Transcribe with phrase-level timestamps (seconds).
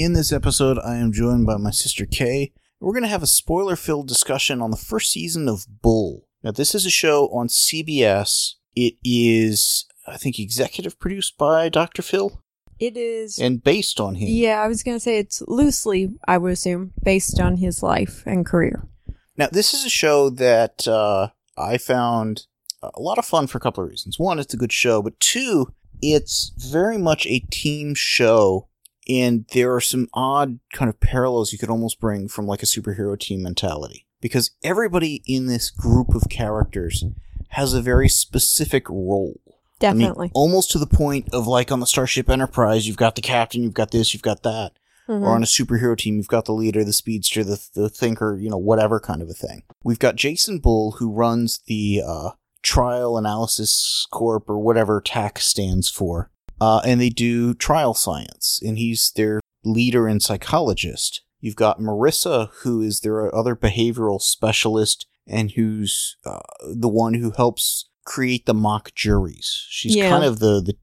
[0.00, 2.54] In this episode, I am joined by my sister Kay.
[2.80, 6.26] We're going to have a spoiler filled discussion on the first season of Bull.
[6.42, 8.54] Now, this is a show on CBS.
[8.74, 12.00] It is, I think, executive produced by Dr.
[12.00, 12.42] Phil
[12.78, 13.38] It is.
[13.38, 14.30] and based on him.
[14.30, 18.22] yeah, I was going to say it's loosely, I would assume, based on his life
[18.24, 18.88] and career.
[19.36, 22.46] Now, this is a show that uh, I found
[22.82, 24.18] a lot of fun for a couple of reasons.
[24.18, 28.69] One, it's a good show, but two, it's very much a team show,
[29.08, 32.66] and there are some odd kind of parallels you could almost bring from like a
[32.66, 34.06] superhero team mentality.
[34.20, 37.04] Because everybody in this group of characters
[37.50, 39.40] has a very specific role.
[39.82, 40.30] I mean, Definitely.
[40.34, 43.72] almost to the point of like on the Starship Enterprise, you've got the captain, you've
[43.74, 44.72] got this, you've got that
[45.08, 45.22] Mhm.
[45.22, 48.50] or on a superhero team, you've got the leader, the speedster, the the thinker, you
[48.50, 49.62] know, whatever kind of a thing.
[49.82, 52.30] We've got Jason Bull who runs the uh,
[52.62, 56.30] Trial Analysis Corp or whatever TAC stands for,
[56.60, 61.22] uh, and they do trial science, and he's their leader and psychologist.
[61.40, 66.40] You've got Marissa, who is their other behavioral specialist, and who's uh,
[66.74, 69.66] the one who helps create the mock juries.
[69.68, 70.08] She's Yeah.
[70.10, 70.76] kind of the the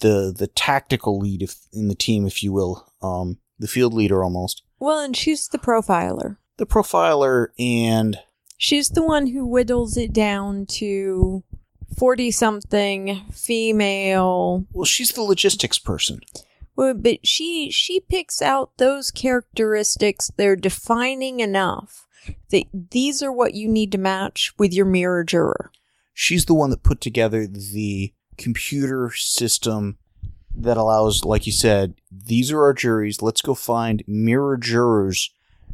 [0.00, 4.22] the the tactical lead if, in the team, if you will, um, the field leader
[4.22, 6.36] almost, well, and she's the profiler.
[6.58, 8.18] the profiler, and
[8.56, 11.42] She's the one who whittles it down to
[11.96, 14.66] 40 something female.
[14.72, 16.20] well, she's the logistics person.
[16.76, 22.06] Well, But she she picks out those characteristics they're defining enough
[22.50, 25.70] that these are what you need to match with your mirror juror.
[26.12, 29.98] She's the one that put together the computer system
[30.56, 33.20] that allows, like you said, these are our juries.
[33.20, 35.30] Let's go find mirror jurors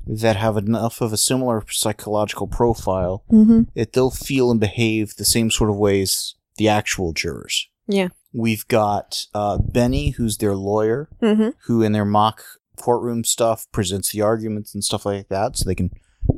[0.07, 3.63] that have enough of a similar psychological profile Mm-hmm.
[3.75, 7.69] that they'll feel and behave the same sort of ways the actual jurors.
[7.87, 8.09] Yeah.
[8.33, 11.51] We've got uh, Benny, who's their lawyer, Mm-hmm.
[11.67, 12.43] who in their mock
[12.77, 15.91] courtroom stuff presents the arguments and stuff like that so they can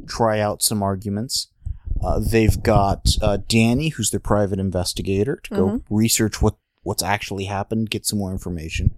[0.09, 1.49] try out some arguments.
[2.03, 5.83] Uh, they've got uh, Danny, who's their private investigator, to go Mhm.
[5.89, 8.91] research what, what's actually happened, get some more information.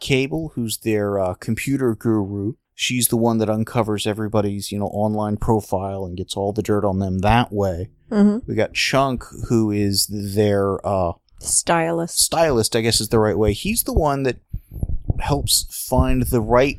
[0.00, 2.54] Cable, who's their uh, computer guru.
[2.74, 6.84] She's the one that uncovers everybody's, you know, online profile and gets all the dirt
[6.84, 7.90] on them that way.
[8.10, 8.38] Mm-hmm.
[8.50, 12.18] We got Chunk, who is their uh, Stylist.
[12.18, 13.52] stylist, I guess is the right way.
[13.52, 14.38] He's the one that
[15.20, 16.78] helps find the right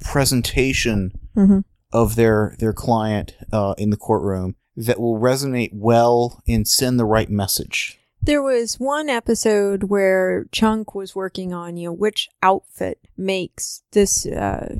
[0.00, 1.60] presentation Mm-hmm.
[1.94, 7.06] of their their client uh, in the courtroom that will resonate well and send the
[7.06, 7.98] right message.
[8.20, 14.26] There was one episode where Chunk was working on, you know, which outfit makes this
[14.26, 14.74] uh,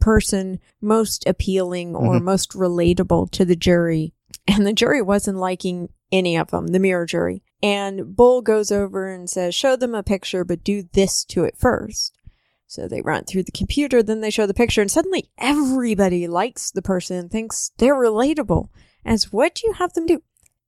[0.00, 2.22] person most appealing or Mhm.
[2.24, 4.14] most relatable to the jury.
[4.46, 7.42] And the jury wasn't liking any of them, the mirror jury.
[7.62, 11.56] And Bull goes over and says, Show them a picture, but do this to it
[11.58, 12.14] first.
[12.66, 16.70] So they run through the computer, then they show the picture, and suddenly everybody likes
[16.70, 18.68] the person and thinks they're relatable.
[19.04, 20.22] As what do you have them do?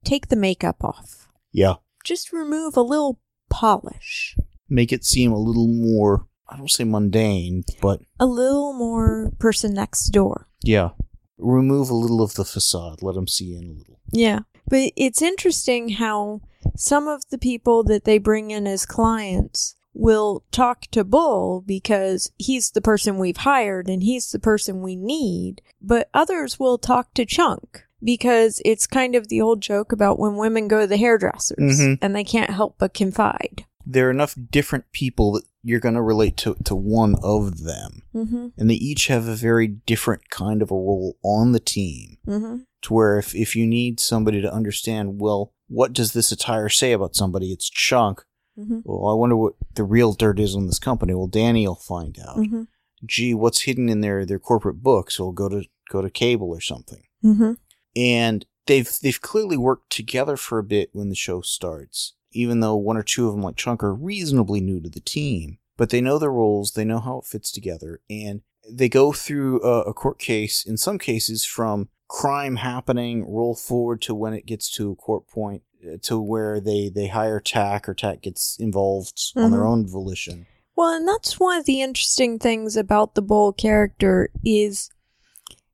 [0.04, 1.74] Take the makeup off Yeah,
[2.04, 3.20] just remove a little
[3.50, 4.34] polish,
[4.68, 6.26] make it seem a little more.
[6.50, 10.48] I don't say mundane, but a little more person next door.
[10.62, 10.90] yeah,
[11.38, 13.02] remove a little of the facade.
[13.02, 13.98] Let them see in a little.
[14.12, 14.40] Yeah.
[14.68, 16.42] But it's interesting how
[16.76, 22.30] some of the people that they bring in as clients will talk to Bull because
[22.38, 27.12] he's the person we've hired and he's the person we need, but others will talk
[27.14, 30.96] to Chunk because it's kind of the old joke about when women go to the
[30.96, 31.98] hairdressers Mhm.
[32.00, 33.64] and they can't help but confide.
[33.84, 38.02] There are enough different people that you're going to relate to to one of them,
[38.14, 38.48] Mm-hmm.
[38.58, 42.16] and they each have a very different kind of a role on the team.
[42.26, 42.56] Mm-hmm.
[42.82, 46.92] to where if, if you need somebody to understand, well, what does this attire say
[46.92, 47.52] about somebody?
[47.52, 48.24] It's chunk.
[48.58, 48.80] Mm-hmm.
[48.84, 51.14] Well, I wonder what the real dirt is on this company.
[51.14, 52.36] Well, Danny will find out.
[52.38, 52.62] Mm-hmm.
[53.06, 55.18] Gee, what's hidden in their, their corporate books?
[55.18, 57.02] We'll go to go to cable or something.
[57.24, 57.52] Mm-hmm.
[57.96, 62.14] And they've they've clearly worked together for a bit when the show starts.
[62.32, 65.58] Even though one or two of them, like Chunk, are reasonably new to the team,
[65.76, 69.62] but they know their roles, they know how it fits together, and they go through
[69.62, 70.64] a, a court case.
[70.64, 75.26] In some cases, from crime happening, roll forward to when it gets to a court
[75.28, 79.70] point, uh, to where they they hire TAC or TAC gets involved on their Mhm.
[79.70, 80.46] own volition.
[80.76, 84.90] Well, and that's one of the interesting things about the Bull character is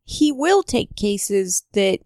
[0.04, 2.00] he will take cases that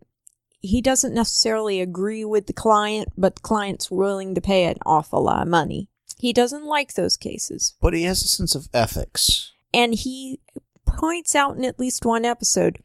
[0.61, 5.23] he doesn't necessarily agree with the client, but the client's willing to pay an awful
[5.25, 5.89] lot of money.
[6.19, 7.75] He doesn't like those cases.
[7.81, 9.53] But he has a sense of ethics.
[9.73, 10.41] And he
[10.87, 12.79] points out in at least one episode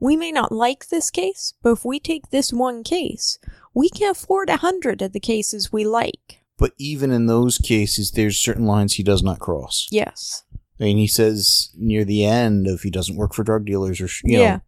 [0.00, 3.36] we may not like this case, but if we take this one case,
[3.74, 6.44] we can afford a hundred of the cases we like.
[6.56, 9.88] But even in those cases, there's certain lines he does not cross.
[9.90, 10.44] Yes.
[10.80, 14.04] I mean, he says near the end if he doesn't work for drug dealers or
[14.22, 14.52] you Yeah.
[14.54, 14.60] know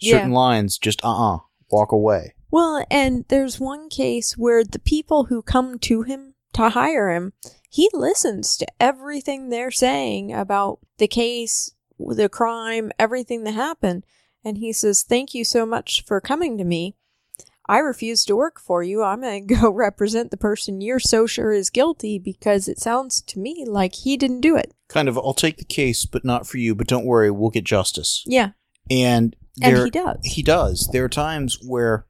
[0.00, 0.36] certain Yeah.
[0.36, 1.38] lines, just uh uh
[1.70, 2.34] walk away.
[2.50, 7.32] Well, and there's one case where the people who come to him to hire him,
[7.68, 14.04] he listens to everything they're saying about the case, the crime, everything that happened.
[14.44, 16.96] And he says, Thank you so much for coming to me.
[17.68, 19.04] I refuse to work for you.
[19.04, 23.22] I'm going to go represent the person you're so sure is guilty because it sounds
[23.22, 24.74] to me like he didn't do it.
[24.88, 26.74] Kind of, I'll take the case, but not for you.
[26.74, 28.24] But don't worry, we'll get justice.
[28.26, 28.50] Yeah.
[28.90, 30.18] And And there, he does.
[30.24, 30.88] He does.
[30.92, 32.06] There are times where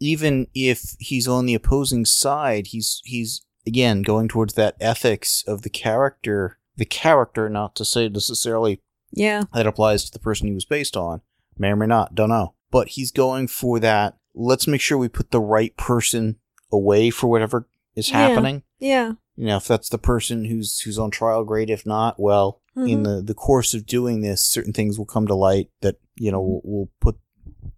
[0.00, 5.62] even if he's on the opposing side, he's he's again going towards that ethics of
[5.62, 6.58] the character.
[6.76, 9.44] The character, not to say necessarily yeah.
[9.54, 11.22] that applies to the person he was based on.
[11.58, 12.54] May or may not, don't know.
[12.70, 14.18] But he's going for that.
[14.34, 16.36] Let's make sure we put the right person
[16.70, 18.28] away for whatever is Yeah.
[18.28, 18.62] happening.
[18.78, 19.12] Yeah.
[19.36, 21.68] You know, if that's the person who's who's on trial, great.
[21.70, 23.04] If not, well, in Mhm.
[23.04, 26.40] the the course of doing this, certain things will come to light that you know
[26.40, 27.16] will, will put.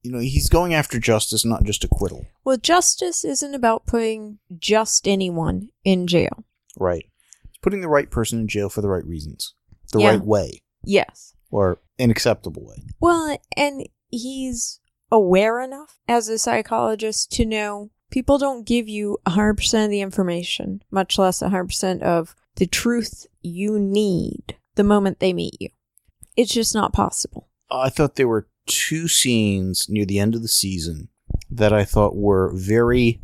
[0.03, 2.25] You know, he's going after justice, not just acquittal.
[2.45, 6.45] Well, justice isn't about putting just anyone in jail.
[6.79, 7.07] Right.
[7.49, 9.55] It's putting the right person in jail for the right reasons,
[9.93, 10.11] the Yeah.
[10.11, 11.35] right way, Yes.
[11.51, 12.85] or an acceptable way.
[13.01, 14.79] Well, and he's
[15.11, 20.83] aware enough as a psychologist to know people don't give you 100% of the information,
[20.91, 25.69] much less 100% of the truth you need the moment they meet you.
[26.37, 27.49] It's just not possible.
[27.71, 31.09] I thought there were two scenes near the end of the season
[31.51, 33.21] that I thought were very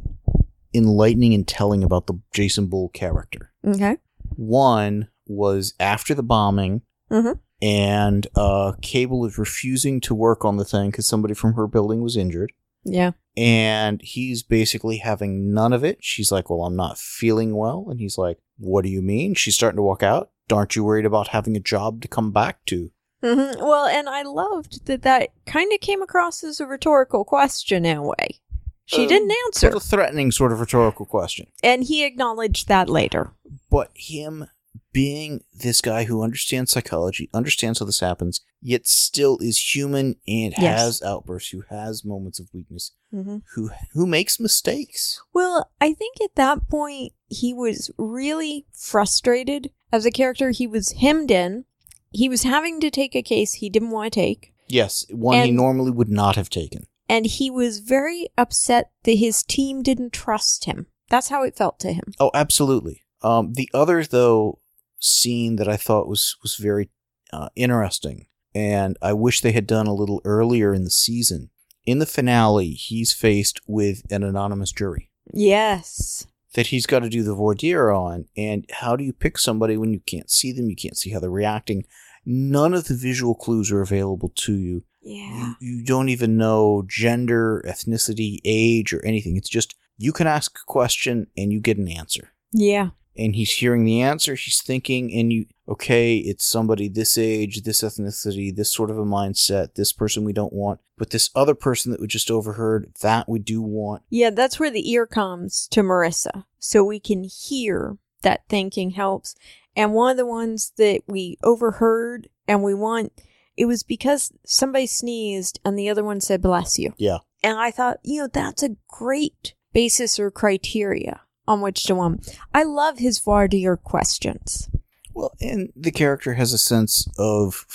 [0.75, 3.53] enlightening and telling about the Jason Bull character.
[3.67, 3.99] Okay.
[4.37, 7.39] One was after the bombing, Mhm.
[7.63, 12.03] and uh, Cable is refusing to work on the thing because somebody from her building
[12.03, 12.53] was injured.
[12.85, 13.13] Yeah.
[13.37, 15.99] And he's basically having none of it.
[16.01, 17.87] She's like, Well, I'm not feeling well.
[17.91, 19.35] And he's like, What do you mean?
[19.35, 20.31] She's starting to walk out.
[20.53, 22.91] Aren't you worried about having a job to come back to?
[23.23, 27.85] hmm Well, and I loved that that kind of came across as a rhetorical question
[27.85, 28.41] in a way.
[28.87, 29.69] She Uh, didn't answer.
[29.75, 31.47] Of threatening, sort of rhetorical question.
[31.63, 33.33] And he acknowledged that later.
[33.71, 34.47] but him
[34.93, 40.55] being this guy who understands psychology, understands how this happens, yet still is human and
[40.59, 40.79] Yes.
[40.81, 43.37] has outbursts, who has moments of weakness, Mm-hmm.
[43.55, 45.23] who who makes mistakes.
[45.33, 50.51] Well, I think at that point he was really frustrated as a character.
[50.51, 51.65] He was hemmed in.
[52.11, 54.53] He was having to take a case he didn't want to take.
[54.67, 56.87] Yes, one he normally would not have taken.
[57.09, 60.87] And he was very upset that his team didn't trust him.
[61.09, 62.15] That's how it felt to him.
[62.19, 63.05] Oh, absolutely.
[63.23, 64.59] Um, the other though
[64.99, 66.91] scene that I thought was was very
[67.33, 71.51] uh, interesting, and I wish they had done a little earlier in the season.
[71.87, 75.11] In the finale, he's faced with an anonymous jury.
[75.33, 76.27] Yes.
[76.55, 78.27] that he's got to do the voir dire on.
[78.37, 80.71] And how do you pick somebody when you can't see them?
[80.71, 81.85] You can't see how they're reacting.
[82.25, 84.85] None of the visual clues are available to you.
[85.03, 85.55] Yeah.
[85.61, 89.37] You, you don't even know gender, ethnicity, age, or anything.
[89.37, 92.31] It's just you can ask a question and you get an answer.
[92.53, 92.91] Yeah.
[93.17, 97.83] And he's hearing the answer, he's thinking, and you, okay, it's somebody this age, this
[97.83, 101.93] ethnicity, this sort of a mindset, this person we don't want, but this other person
[101.93, 104.03] that we just overheard, that we do want.
[104.11, 106.45] Yeah, that's where the ear comes to Marissa.
[106.59, 109.37] So we can hear that thinking helps.
[109.77, 113.13] And one of the ones that we overheard and we want,
[113.57, 116.95] it was because somebody sneezed and the other one said, bless you.
[116.97, 117.19] Yeah.
[117.43, 122.21] And I thought, you know, that's a great basis or criteria on which to um.
[122.53, 124.69] I love his voir dire questions.
[125.15, 127.67] Well, and the character has a sense of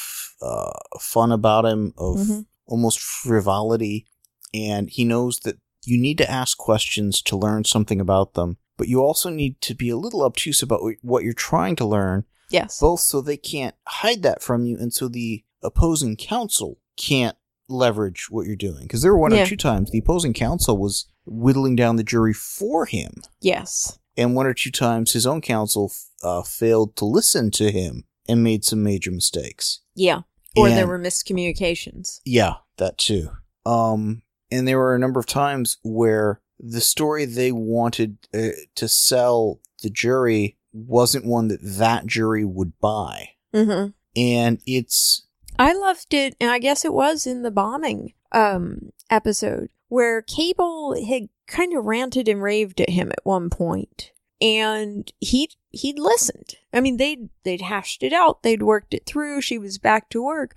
[0.42, 2.46] uh, fun about him, of Mhm.
[2.66, 4.06] almost frivolity,
[4.54, 8.88] and he knows that you need to ask questions to learn something about them, but
[8.88, 12.80] you also need to be a little obtuse about what you're trying to learn, Yes.
[12.80, 18.28] both so they can't hide that from you, and so the opposing counsel can't leverage
[18.30, 18.84] what you're doing.
[18.84, 19.44] Because there were one Yeah.
[19.44, 23.98] or two times the opposing counsel was whittling down the jury for him Yes.
[24.18, 25.92] and one or two times his own counsel
[26.24, 29.82] uh, failed to listen to him and made some major mistakes.
[29.96, 30.22] Yeah.
[30.58, 32.20] Or there were miscommunications.
[32.26, 33.30] Yeah, that too.
[33.66, 38.88] Um, and there were a number of times where the story they wanted uh, to
[38.88, 43.30] sell the jury wasn't one that that jury would buy.
[43.54, 43.92] Mm-hmm.
[44.20, 49.70] And it's I loved it, and I guess it was in the bombing um episode
[49.90, 55.50] where Cable had kind of ranted and raved at him at one point, and he
[55.72, 56.56] he'd listened.
[56.74, 59.42] I mean, they'd they'd hashed it out, they'd worked it through.
[59.42, 60.56] She was back to work,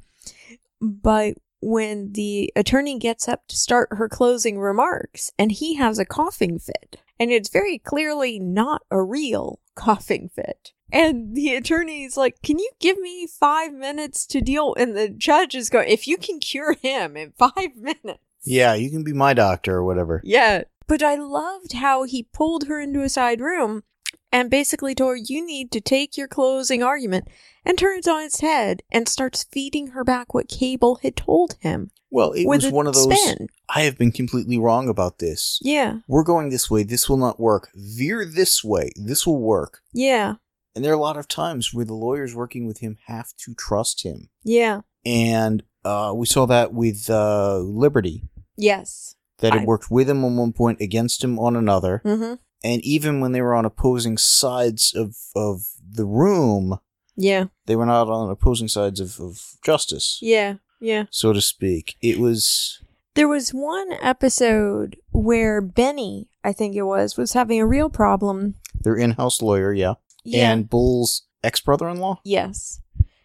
[0.80, 6.04] but when the attorney gets up to start her closing remarks, and he has a
[6.04, 10.72] coughing fit, and it's very clearly not a real coughing fit.
[10.92, 14.74] And the attorney's like, Can you give me five minutes to deal?
[14.74, 18.20] And the judge is going, If you can cure him in five minutes.
[18.44, 20.20] Yeah, you can be my doctor or whatever.
[20.24, 20.62] Yeah.
[20.86, 23.82] But I loved how he pulled her into a side room
[24.30, 27.28] and basically told her, You need to take your closing argument
[27.64, 31.90] and turns on its head and starts feeding her back what Cable had told him.
[32.10, 33.48] Well, it was one of those spin.
[33.70, 35.58] I have been completely wrong about this.
[35.62, 36.00] Yeah.
[36.06, 37.70] We're going this way, this will not work.
[37.74, 39.80] Veer this way, this will work.
[39.94, 40.34] Yeah.
[40.74, 43.54] And there are a lot of times where the lawyers working with him have to
[43.54, 44.28] trust him.
[44.44, 44.82] Yeah.
[45.06, 48.24] And uh, we saw that with uh, Liberty,
[48.56, 49.16] Yes.
[49.38, 52.00] that had I- worked with him on one point, against him on another.
[52.04, 52.34] Mm-hmm.
[52.64, 56.78] And even when they were on opposing sides of, of the room,
[57.16, 57.46] Yeah.
[57.66, 60.56] they were not on opposing sides of, of justice, Yeah.
[60.80, 61.04] Yeah.
[61.10, 61.96] so to speak.
[62.00, 62.80] It was.
[63.14, 68.54] There was one episode where Benny, I think it was, was having a real problem.
[68.80, 69.94] Their in house lawyer, yeah.
[70.32, 72.20] And Bull's ex brother in law?
[72.24, 72.80] yes.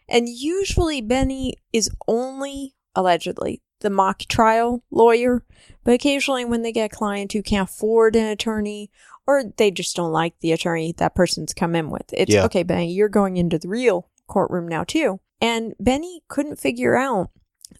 [0.10, 5.43] And usually Benny is only, allegedly, the mock trial lawyer,
[5.84, 8.89] but occasionally when they get a client who can't afford an attorney
[9.25, 12.46] or they just don't like the attorney that person's come in with, it's Yeah.
[12.46, 15.19] okay, Benny, you're going into the real courtroom now too.
[15.41, 17.29] And Benny couldn't figure out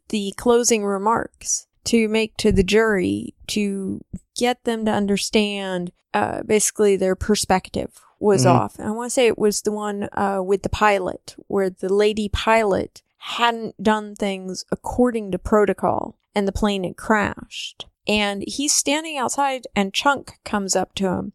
[0.10, 4.02] the closing remarks to make to the jury to
[4.38, 8.50] get them to understand uh, basically their perspective was Mhm.
[8.52, 8.80] off.
[8.80, 11.94] And I want to say it was the one uh, with the pilot, where the
[11.94, 17.88] lady pilot hadn't done things according to protocol and the plane had crashed.
[18.08, 21.34] And he's standing outside, and Chunk comes up to him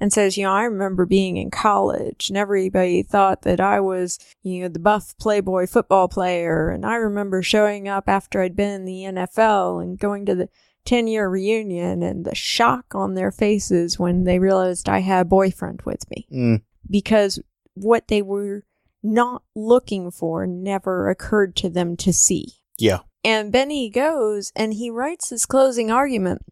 [0.00, 4.18] and says, You know, I remember being in college, and everybody thought that I was,
[4.42, 6.70] you know, the buff Playboy football player.
[6.70, 10.48] And I remember showing up after I'd been in the NFL and going to the
[10.86, 15.28] 10 year reunion, and the shock on their faces when they realized I had a
[15.28, 17.38] boyfriend with me Mm, because
[17.74, 18.64] what they were
[19.02, 22.54] not looking for never occurred to them to see.
[22.78, 23.00] yeah.
[23.24, 26.44] And Benny goes and he writes his closing argument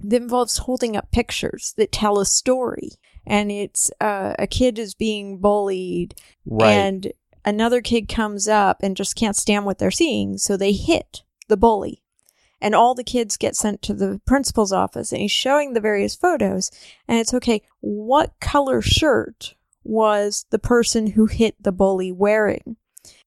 [0.00, 2.90] that involves holding up pictures that tell a story.
[3.26, 6.72] And it's uh, a kid is being bullied, Right.
[6.72, 7.12] and
[7.44, 11.56] another kid comes up and just can't stand what they're seeing, so they hit the
[11.56, 12.02] bully.
[12.60, 16.14] And all the kids get sent to the principal's office, and he's showing the various
[16.16, 16.70] photos.
[17.06, 19.54] And it's okay, what color shirt
[19.84, 22.76] was the person who hit the bully wearing?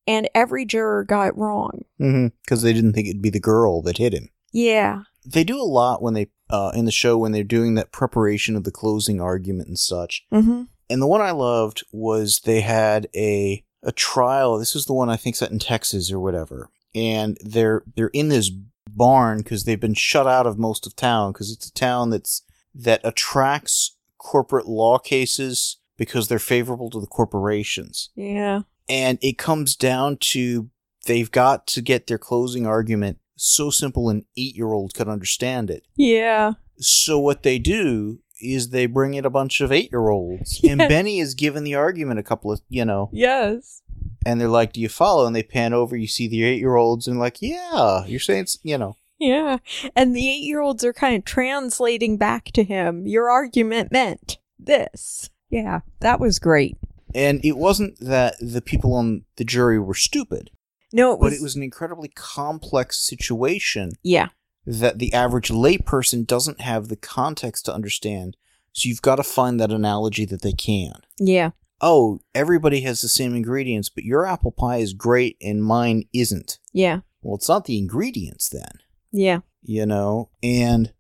[0.06, 1.86] And every juror got it wrong.
[1.98, 4.30] Because they didn't think it'd be the girl that hit him.
[4.52, 5.04] Yeah.
[5.26, 8.56] They do a lot when they, uh, in the show, when they're doing that preparation
[8.56, 10.26] of the closing argument and such.
[10.34, 10.64] Mm-hmm.
[10.90, 14.58] And the one I loved was they had a a trial.
[14.58, 16.70] This is the one I think set in Texas or whatever.
[16.96, 18.52] And they're they're in this
[18.90, 22.44] barn because they've been shut out of most of town because it's a town that's
[22.76, 28.10] that attracts corporate law cases because they're favorable to the corporations.
[28.16, 28.62] Yeah.
[28.90, 30.70] And it comes down to
[31.06, 35.70] they've got to get their closing argument so simple an eight year old could understand
[35.70, 35.86] it.
[35.96, 36.54] Yeah.
[36.78, 40.80] So what they do is they bring in a bunch of eight year olds, and
[40.80, 43.82] Benny is given the argument a couple of you know, Yes.
[44.26, 46.76] and they're like, "Do you follow?" And they pan over, you see the eight year
[46.76, 49.60] olds, and like, "Yeah, you're saying it's, you know." Yeah.
[49.96, 53.08] And the eight year olds are kind of translating back to him.
[53.08, 55.30] Your argument meant this.
[55.54, 55.82] Yeah.
[56.00, 56.78] That was great.
[57.14, 60.50] And it wasn't that the people on the jury were stupid,
[60.92, 61.32] No, it was.
[61.32, 64.30] but it was an incredibly complex situation Yeah.
[64.66, 68.36] that the average layperson doesn't have the context to understand.
[68.72, 70.94] So you've got to find that analogy that they can.
[71.20, 71.52] Yeah.
[71.82, 76.58] Oh, everybody has the same ingredients, but your apple pie is great and mine isn't.
[76.72, 77.02] Yeah.
[77.22, 78.72] Well, it's not the ingredients then,
[79.12, 79.42] Yeah.
[79.62, 80.30] you know?
[80.42, 80.94] And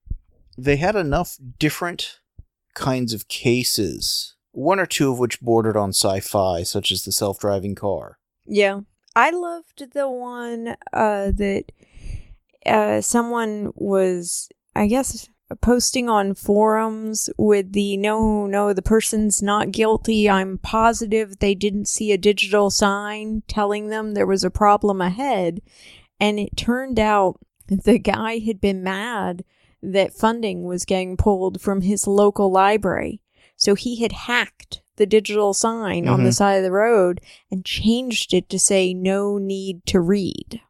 [0.57, 2.19] they had enough different
[2.75, 7.11] kinds of cases, one or two of which bordered on sci fi, such as the
[7.11, 8.17] self driving car.
[8.45, 8.81] Yeah.
[9.15, 11.65] I loved the one uh, that
[12.65, 15.29] uh, someone was, I guess,
[15.61, 20.29] posting on forums with the no, no, the person's not guilty.
[20.29, 25.61] I'm positive they didn't see a digital sign telling them there was a problem ahead.
[26.19, 29.43] And it turned out the guy had been mad
[29.81, 33.21] that funding was getting pulled from his local library.
[33.55, 36.35] So he had hacked the digital sign on the Mhm.
[36.35, 40.61] side of the road and changed it to say no need to read.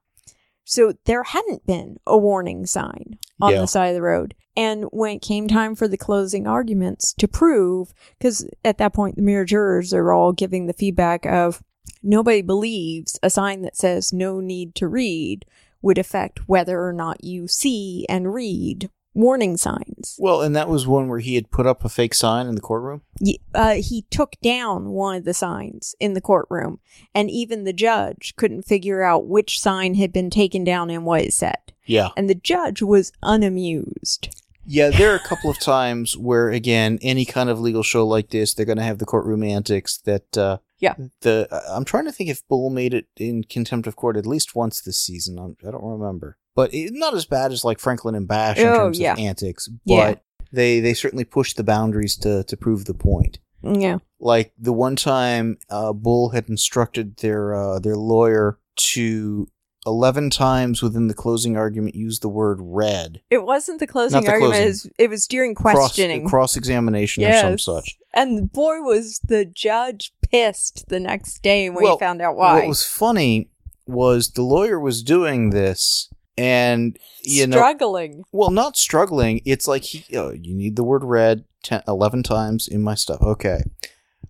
[0.66, 3.62] So there hadn't been a warning sign on Yeah.
[3.62, 4.34] the side of the road.
[4.56, 9.16] And when it came time for the closing arguments to prove, because at that point
[9.16, 11.62] the mirror jurors are all giving the feedback of
[12.02, 15.46] nobody believes a sign that says no need to read
[15.82, 20.16] would affect whether or not you see and read warning signs.
[20.20, 22.62] Well, and that was one where he had put up a fake sign in the
[22.62, 23.02] courtroom.
[23.22, 26.80] Y- Uh, he took down one of the signs in the courtroom,
[27.14, 31.22] and even the judge couldn't figure out which sign had been taken down and what
[31.22, 31.58] it said.
[31.86, 32.10] Yeah.
[32.18, 34.30] And the judge was unamused.
[34.66, 38.30] Yeah, there are a couple of times where, again, any kind of legal show like
[38.30, 40.38] this, they're going to have the courtroom antics that.
[40.38, 40.96] Uh, Yeah.
[41.22, 44.56] The I'm trying to think if Bull made it in contempt of court at least
[44.56, 45.38] once this season.
[45.40, 48.68] I'm, I don't remember, but it, not as bad as like Franklin and Bash in
[48.68, 49.14] Oh, terms yeah.
[49.14, 49.68] of antics.
[49.68, 50.16] But Yeah.
[50.52, 53.40] they they certainly pushed the boundaries to to prove the point.
[53.64, 54.00] Yeah.
[54.20, 59.48] Like the one time, uh, Bull had instructed their uh, their lawyer to
[59.86, 64.30] eleven times within the closing argument use the word "red." It wasn't the closing the
[64.30, 64.64] argument, closing.
[64.66, 66.28] it was- it was during questioning.
[66.28, 67.98] cross examination or some such.
[68.14, 72.60] and boy, was the judge pissed the next day when Well, he found out why.
[72.60, 73.50] What was funny
[73.86, 78.24] was the lawyer was doing this, and you know, Struggling.
[78.32, 79.42] well, not struggling.
[79.46, 83.22] It's like he, oh, you need the word "red" 10, 11 times in my stuff.
[83.22, 83.64] Okay.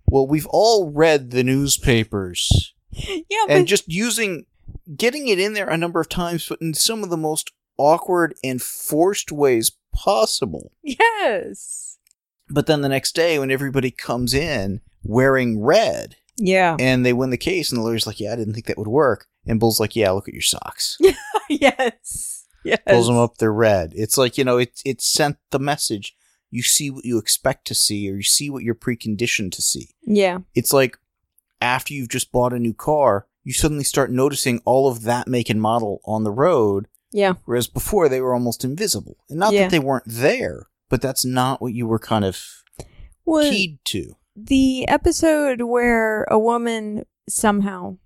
[0.06, 4.46] Well, we've all read the newspapers, Yeah, and just using,
[4.96, 8.36] getting it in there a number of times, but in some of the most awkward
[8.44, 10.72] and forced ways possible.
[10.84, 11.98] yes.
[12.50, 16.76] But then the next day, when everybody comes in wearing red, Yeah.
[16.80, 18.88] and they win the case, and the lawyer's like, "Yeah, I didn't think that would
[18.88, 20.98] work." And Bull's like, "Yeah, look at your socks."
[21.50, 22.46] yes.
[22.64, 22.80] Yes.
[22.88, 23.92] Pulls them up, they're red.
[23.96, 26.16] It's like you know, it it sent the message.
[26.50, 29.90] You see what you expect to see, or you see what you're preconditioned to see.
[30.06, 30.40] Yeah.
[30.56, 30.98] It's like
[31.62, 35.50] after you've just bought a new car, you suddenly start noticing all of that make
[35.50, 37.34] and model on the road, Yeah.
[37.46, 39.18] whereas before they were almost invisible.
[39.30, 39.64] And not Yeah.
[39.64, 42.40] that they weren't there, but that's not what you were kind of
[43.26, 44.16] Well, keyed to.
[44.36, 47.98] the episode where a woman somehow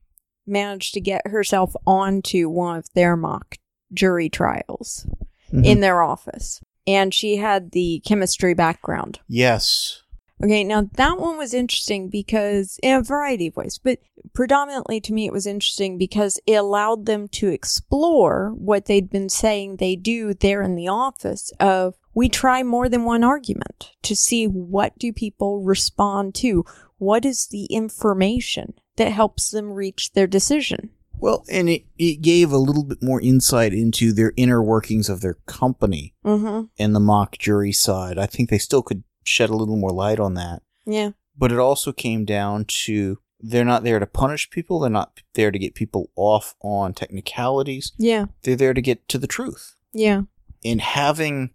[0.48, 3.58] managed to get herself onto one of their mock
[3.94, 5.06] jury trials
[5.48, 5.64] Mm-hmm.
[5.64, 6.60] in their office.
[6.86, 9.20] And she had the chemistry background.
[9.30, 10.02] yes.
[10.44, 13.98] Okay, now that one was interesting because in a variety of ways, but
[14.34, 19.30] predominantly to me it was interesting because it allowed them to explore what they'd been
[19.30, 24.16] saying they do there in the office of we try more than one argument to
[24.16, 26.66] see what do people respond to?
[26.98, 30.90] What is the information that helps them reach their decision?
[31.20, 35.22] Well, and it, it gave a little bit more insight into their inner workings of
[35.22, 36.66] their company Mm-hmm.
[36.78, 38.20] and the mock jury side.
[38.20, 40.62] I think they still could shed a little more light on that.
[40.86, 41.12] Yeah.
[41.36, 45.52] But it also came down to they're not there to punish people, they're not there
[45.52, 47.94] to get people off on technicalities.
[47.98, 48.26] Yeah.
[48.44, 49.76] They're there to get to the truth.
[49.94, 50.22] Yeah.
[50.64, 51.52] And having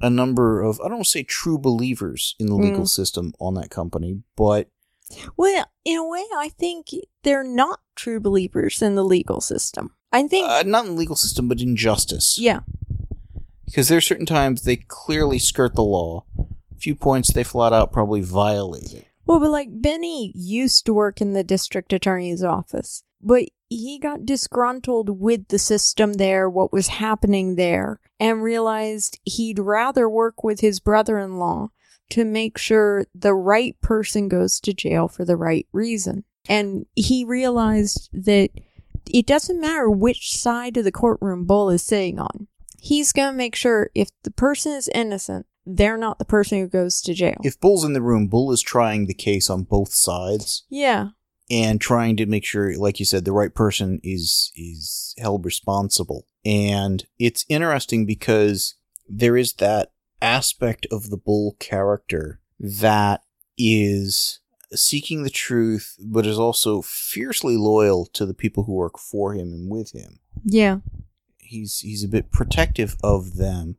[0.00, 2.88] a number of, I don't want to say true believers in the legal Mm.
[2.88, 4.68] system on that company, but
[5.36, 6.88] Well, in a way, I think
[7.22, 9.94] they're not true believers in the legal system.
[10.12, 12.38] I think, uh, not in the legal system, but in justice.
[12.38, 12.60] yeah.
[13.66, 16.24] Because there are certain times they clearly skirt the law.
[16.38, 19.06] A few points they flat out probably violate it.
[19.26, 24.24] Well, but like Benny used to work in the district attorney's office, but he got
[24.24, 30.60] disgruntled with the system there, what was happening there, and realized he'd rather work with
[30.60, 31.68] his brother in law
[32.10, 36.24] to make sure the right person goes to jail for the right reason.
[36.48, 38.50] And he realized that
[39.10, 42.48] it doesn't matter which side of the courtroom Bull is sitting on.
[42.80, 46.68] He's going to make sure if the person is innocent, they're not the person who
[46.68, 47.36] goes to jail.
[47.42, 51.08] If Bull's in the room, Bull is trying the case on both sides yeah.
[51.50, 56.26] and trying to make sure, like you said, the right person is is held responsible.
[56.44, 58.76] And it's interesting because
[59.08, 63.22] there is that aspect of the Bull character that
[63.56, 64.40] is
[64.74, 69.48] seeking the truth, but is also fiercely loyal to the people who work for him
[69.52, 70.20] and with him.
[70.44, 70.78] Yeah.
[71.38, 73.76] he's he's a bit protective of them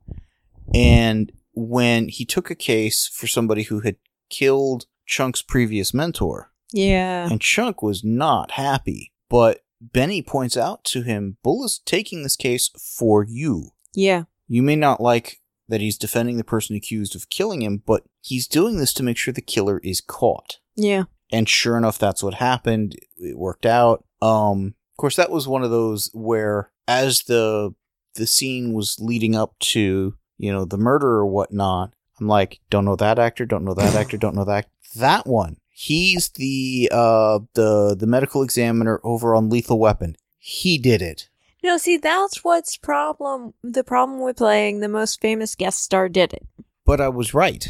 [0.73, 3.95] and when he took a case for somebody who had
[4.29, 7.27] killed chunk's previous mentor Yeah.
[7.29, 12.35] and chunk was not happy but benny points out to him bull is taking this
[12.35, 14.23] case for you Yeah.
[14.47, 15.38] you may not like
[15.69, 19.17] that he's defending the person accused of killing him but he's doing this to make
[19.17, 21.03] sure the killer is caught Yeah.
[21.31, 25.63] and sure enough that's what happened it worked out um of course that was one
[25.63, 27.73] of those where as the
[28.15, 32.83] the scene was leading up to you know the murder or whatnot I'm like, don't
[32.83, 35.55] know that actor, don't know that actor, don't know that that one.
[35.69, 40.17] He's the uh the the medical examiner over on Lethal Weapon.
[40.37, 41.29] He did it.
[41.63, 43.53] No, see, that's what's problem.
[43.63, 46.47] The problem with playing the most famous guest star did it.
[46.85, 47.67] But I was right.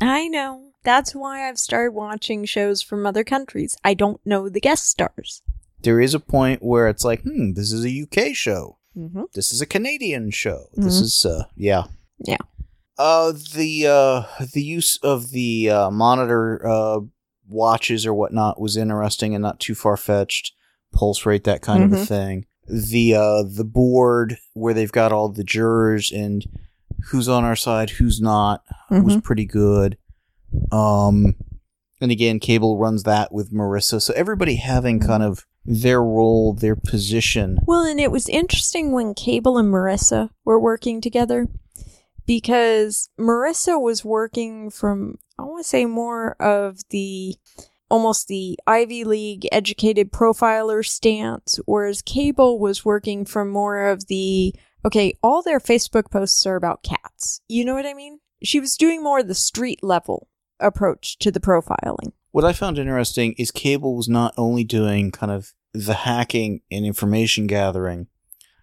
[0.00, 0.70] I know.
[0.84, 3.76] That's why I've started watching shows from other countries.
[3.84, 5.42] I don't know the guest stars.
[5.82, 8.78] There is a point where it's like, hmm, this is a UK show.
[8.96, 9.22] Mm-hmm.
[9.34, 10.66] This is a Canadian show.
[10.74, 11.02] This Mhm.
[11.02, 11.84] is uh yeah.
[12.18, 12.36] Yeah.
[12.98, 17.00] Uh the uh the use of the uh monitor uh
[17.48, 20.52] watches or whatnot was interesting and not too far fetched.
[20.92, 22.06] Pulse rate, that kind of a Mhm.
[22.08, 22.46] thing.
[22.68, 26.44] The uh the board where they've got all the jurors and
[27.10, 29.98] who's on our side, who's not, was pretty good.
[30.70, 31.34] Um
[32.00, 34.02] and again, Cable runs that with Marissa.
[34.02, 37.58] So everybody having kind of their role, their position.
[37.64, 41.46] Well, and it was interesting when Cable and Marissa were working together
[42.26, 47.36] because Marissa was working from, I want to say, more of the
[47.92, 54.54] almost the Ivy League educated profiler stance, whereas Cable was working from more of the,
[54.84, 57.42] okay, all their Facebook posts are about cats.
[57.48, 58.20] You know what I mean?
[58.42, 60.28] She was doing more of the street level
[60.58, 62.12] approach to the profiling.
[62.30, 66.86] What I found interesting is Cable was not only doing kind of the hacking and
[66.86, 68.06] information gathering,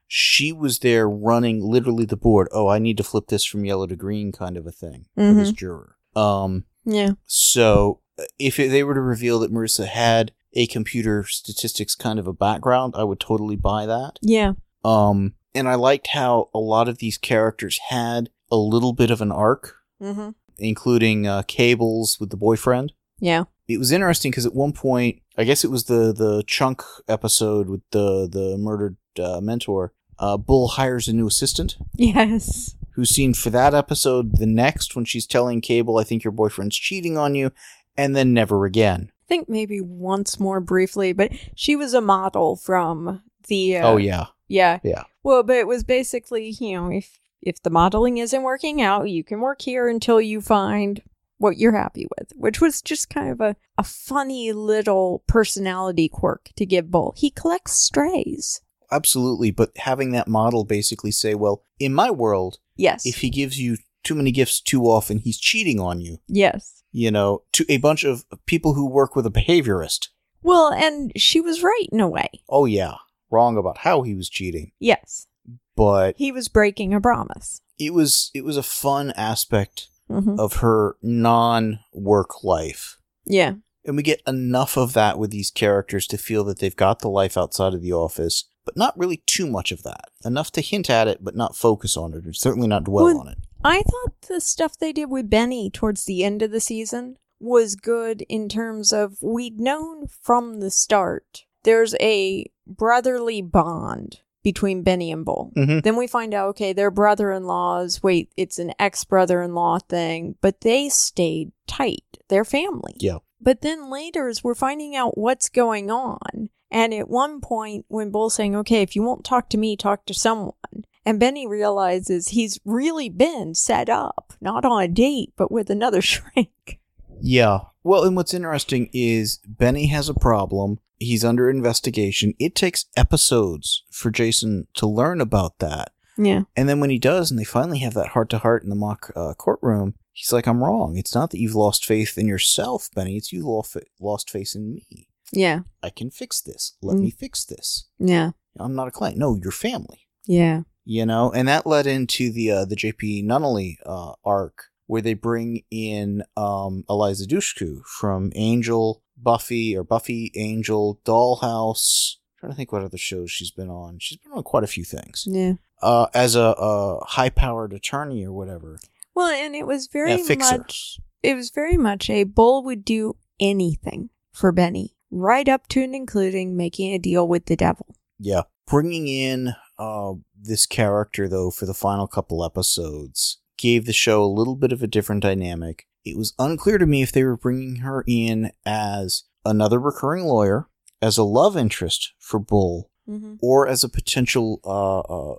[0.08, 2.48] she was there running literally the board.
[2.52, 5.34] Oh, I need to flip this from yellow to green kind of a thing for
[5.34, 5.98] this juror.
[6.16, 7.12] Um, Yeah.
[7.28, 8.02] so
[8.38, 12.34] if it, they were to reveal that Marissa had a computer statistics kind of a
[12.34, 14.18] background, I would totally buy that.
[14.22, 14.54] Yeah.
[14.84, 19.22] Um, and I liked how a lot of these characters had a little bit of
[19.22, 20.30] an arc, Mm-hmm.
[20.58, 22.94] including uh, Cables with the boyfriend.
[23.20, 23.44] Yeah.
[23.68, 27.68] it was interesting because at one point, I guess it was the the chunk episode
[27.70, 29.94] with the the murdered uh, mentor.
[30.18, 32.76] Uh, Bull hires a new assistant Yes.
[32.96, 34.38] who's seen for that episode.
[34.38, 37.52] The next, when she's telling Cable, "I think your boyfriend's cheating on you,"
[38.00, 39.12] and then never again.
[39.12, 43.78] I think maybe once more briefly, but she was a model from the.
[43.78, 45.04] Uh, oh yeah, yeah, Yeah.
[45.24, 49.24] Well, but it was basically, you know, if if the modeling isn't working out, you
[49.24, 51.02] can work here until you find
[51.38, 56.50] what you're happy with, which was just kind of a a funny little personality quirk
[56.58, 57.14] to give Bull.
[57.18, 58.62] He collects strays.
[58.92, 59.52] absolutely.
[59.52, 63.06] But having that model basically say, "Well, in my world, Yes.
[63.06, 66.79] if he gives you too many gifts too often, he's cheating on you." yes.
[66.92, 70.08] You know, to a bunch of people who work with a behaviorist.
[70.42, 72.30] Well, and she was right in a way.
[72.50, 72.96] Oh yeah,
[73.30, 75.28] wrong about how he was cheating, Yes.
[75.76, 77.62] but He was breaking a promise.
[77.78, 83.54] it was it was a fun aspect hmm of her non-work life Yeah.
[83.86, 87.10] and we get enough of that with these characters to feel that they've got the
[87.10, 90.90] life outside of the office but not really too much of that enough to hint
[90.90, 93.82] at it but not focus on it or certainly not dwell Well, on it I
[93.82, 98.22] thought the stuff they did with Benny towards the end of the season was good
[98.30, 105.26] in terms of we'd known from the start there's a brotherly bond between Benny and
[105.26, 105.52] Bull.
[105.58, 105.84] Mhm.
[105.84, 108.02] Then we find out, okay, they're brother in laws.
[108.02, 112.20] Wait, it's an ex brother in law thing, but they stayed tight.
[112.30, 112.96] They're family.
[113.00, 117.86] yeah But then later, as we're finding out what's going on, and at one point,
[117.90, 121.48] when Bull's saying, okay, if you won't talk to me, talk to someone, and Benny
[121.48, 126.80] realizes he's really been set up, not on a date, but with another shrink.
[127.22, 132.86] yeah well and what's interesting is benny has a problem he's under investigation it takes
[132.96, 136.44] episodes for jason to learn about that Yeah.
[136.56, 138.76] And then when he does, and they finally have that heart to heart in the
[138.76, 140.98] mock uh, courtroom, he's like, "I'm wrong.
[140.98, 143.16] It's not that you've lost faith in yourself, Benny.
[143.16, 145.08] It's you lost lost faith in me.
[145.32, 145.60] Yeah.
[145.82, 146.76] I can fix this.
[146.82, 147.02] Let Mm.
[147.04, 147.86] me fix this.
[148.00, 148.32] Yeah.
[148.60, 149.18] I'm not a client.
[149.18, 150.08] No, your family.
[150.26, 150.64] Yeah.
[150.90, 155.14] You know." And that led into the uh, the JP Nunnelly uh, arc, where they
[155.14, 162.16] bring in um, Eliza Dushku from Angel, Buffy, or Buffy, Angel, Dollhouse.
[162.40, 164.00] trying to think what other shows she's been on.
[164.00, 165.26] She's been on quite a few things.
[165.28, 165.54] Yeah.
[165.82, 168.80] Uh, as a, a high powered attorney or whatever.
[169.16, 173.16] Well, and it was very Yeah, much, it was very much a Bull would do
[173.40, 177.96] anything for Benny, right up to and including making a deal with the devil.
[178.20, 178.44] Yeah.
[178.68, 184.26] Bringing in uh, this character, though, for the final couple episodes gave the show a
[184.26, 185.86] little bit of a different dynamic.
[186.06, 190.68] It was unclear to me if they were bringing her in as another recurring lawyer,
[191.02, 193.38] as a love interest for Bull, Mm-hmm.
[193.42, 195.36] or as a potential uh, uh,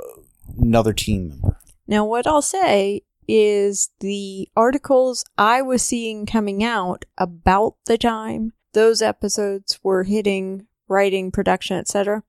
[0.58, 1.56] another team member.
[1.86, 8.54] Now, what I'll say is the articles I was seeing coming out about the time
[8.72, 12.24] those episodes were hitting writing, production, etc.,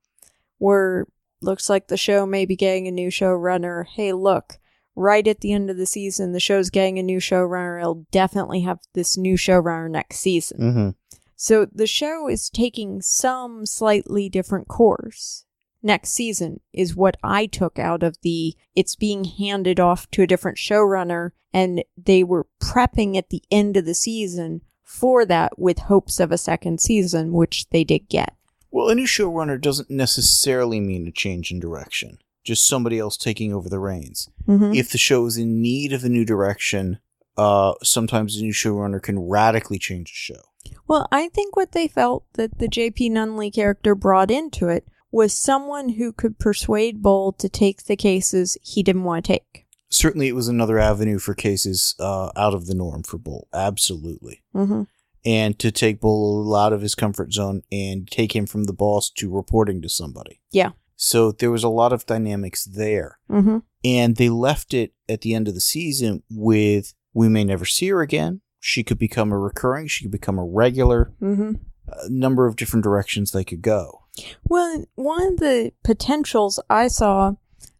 [0.59, 1.07] were
[1.41, 3.85] looks like the show may be getting a new showrunner.
[3.85, 4.59] Hey, look,
[4.95, 7.79] right at the end of the season, the show's getting a new showrunner.
[7.79, 10.59] It'll definitely have this new showrunner next season.
[10.59, 10.89] Mm-hmm.
[11.35, 15.45] So the show is taking some slightly different course.
[15.83, 20.27] Next season is what I took out of the it's being handed off to a
[20.27, 25.79] different showrunner and they were prepping at the end of the season for that with
[25.79, 28.35] hopes of a second season, which they did get.
[28.71, 33.53] Well, a new showrunner doesn't necessarily mean a change in direction, just somebody else taking
[33.53, 34.29] over the reins.
[34.47, 34.73] Mm-hmm.
[34.73, 36.99] If the show is in need of a new direction,
[37.37, 40.41] uh, sometimes a new showrunner can radically change the show.
[40.87, 45.37] Well, I think what they felt that the JP Nunley character brought into it was
[45.37, 49.67] someone who could persuade Bull to take the cases he didn't want to take.
[49.89, 53.49] Certainly, it was another avenue for cases uh, out of the norm for Bull.
[53.53, 54.41] Absolutely.
[54.55, 54.83] Mm-hmm.
[55.23, 59.09] And to take Bull out of his comfort zone and take him from the boss
[59.17, 60.41] to reporting to somebody.
[60.51, 60.71] Yeah.
[60.95, 63.19] So there was a lot of dynamics there.
[63.29, 63.59] Mm-hmm.
[63.83, 67.89] And they left it at the end of the season with we may never see
[67.89, 68.41] her again.
[68.59, 71.53] She could become a recurring, she could become a regular, Mm-hmm.
[71.87, 74.03] a number of different directions they could go.
[74.43, 77.33] Well, one of the potentials I saw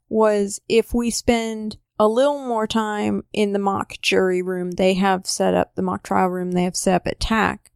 [0.10, 4.72] was if we spend a little more time in the mock jury room.
[4.72, 6.54] They have set up, the mock trial room.
[6.54, 7.72] They have set up at TAC,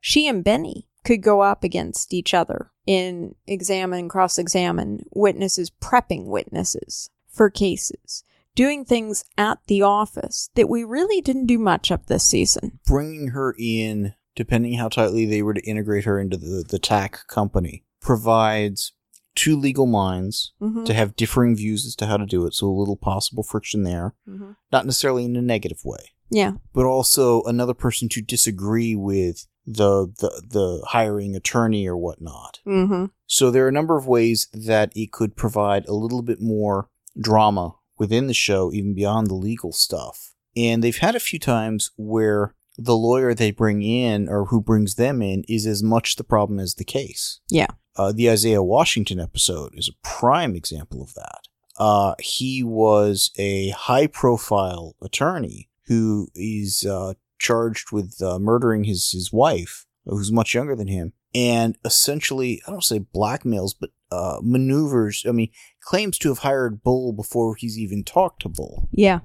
[0.00, 6.24] she and Benny could go up against each other in examine, cross examine witnesses, prepping
[6.24, 12.06] witnesses for cases, doing things at the office that we really didn't do much of
[12.06, 12.78] this season.
[12.86, 17.26] Bringing her in, depending how tightly they were to integrate her into the, the TAC
[17.26, 18.92] company, provides
[19.36, 20.84] two legal minds Mm-hmm.
[20.84, 23.84] to have differing views as to how to do it, so a little possible friction
[23.84, 24.14] there.
[24.28, 24.52] Mm-hmm.
[24.72, 26.52] Not necessarily in a negative way, Yeah.
[26.72, 32.60] but also another person to disagree with the the, the hiring attorney or whatnot.
[32.66, 33.06] Mm-hmm.
[33.26, 36.88] So there are a number of ways that it could provide a little bit more
[37.20, 40.34] drama within the show, even beyond the legal stuff.
[40.56, 44.94] And they've had a few times where the lawyer they bring in or who brings
[44.94, 47.40] them in is as much the problem as the case.
[47.50, 47.68] Yeah.
[47.96, 51.40] Uh, the Isaiah Washington episode is a prime example of that.
[51.78, 59.10] Uh, he was a high profile attorney who is uh, charged with uh, murdering his,
[59.10, 64.38] his wife, who's much younger than him, and essentially, I don't say blackmails, but uh,
[64.42, 65.24] maneuvers.
[65.28, 65.50] I mean,
[65.82, 68.88] claims to have hired Bull before he's even talked to Bull.
[68.92, 69.20] Yeah.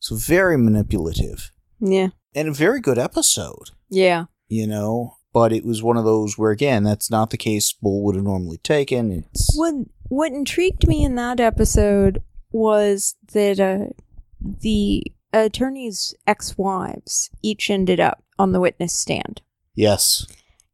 [0.00, 2.08] So very manipulative Yeah.
[2.34, 4.24] and a very good episode, Yeah.
[4.48, 5.17] you know.
[5.32, 8.24] But it was one of those where, again, that's not the case Bull would have
[8.24, 9.12] normally taken.
[9.12, 9.74] It's What
[10.08, 13.92] what intrigued me in that episode was that uh,
[14.40, 19.42] the attorney's ex-wives each ended up on the witness stand.
[19.74, 20.26] yes,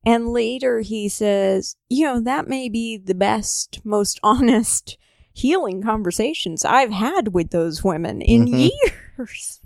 [0.07, 4.97] And later he says, you know, that may be the best, most honest
[5.33, 8.71] healing conversations I've had with those women in Mhm.
[9.17, 9.61] years.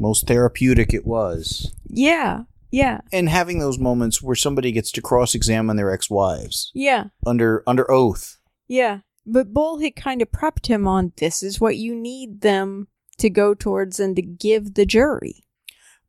[0.00, 1.72] most therapeutic it was.
[1.88, 2.42] Yeah.
[2.74, 3.00] Yeah.
[3.12, 7.04] And having those moments where somebody gets to cross-examine their ex-wives Yeah.
[7.24, 8.38] under under oath.
[8.68, 9.00] Yeah.
[9.26, 13.30] But Bull had kind of prepped him on this is what you need them to
[13.30, 15.44] go towards and to give the jury.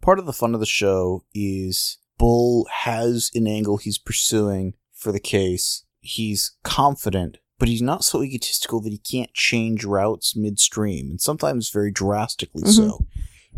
[0.01, 5.11] part of the fun of the show is Bull has an angle he's pursuing for
[5.11, 5.83] the case.
[5.99, 11.69] He's confident, but he's not so egotistical that he can't change routes midstream, and sometimes
[11.71, 12.89] very drastically mm-hmm.
[12.89, 13.05] so.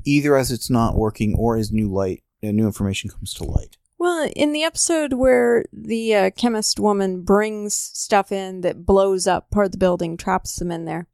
[0.06, 3.78] Either as it's not working or as new light, new information comes to light.
[4.00, 9.50] Well, in the episode where the uh, chemist woman brings stuff in that blows up
[9.50, 11.08] part of the building, traps them in there,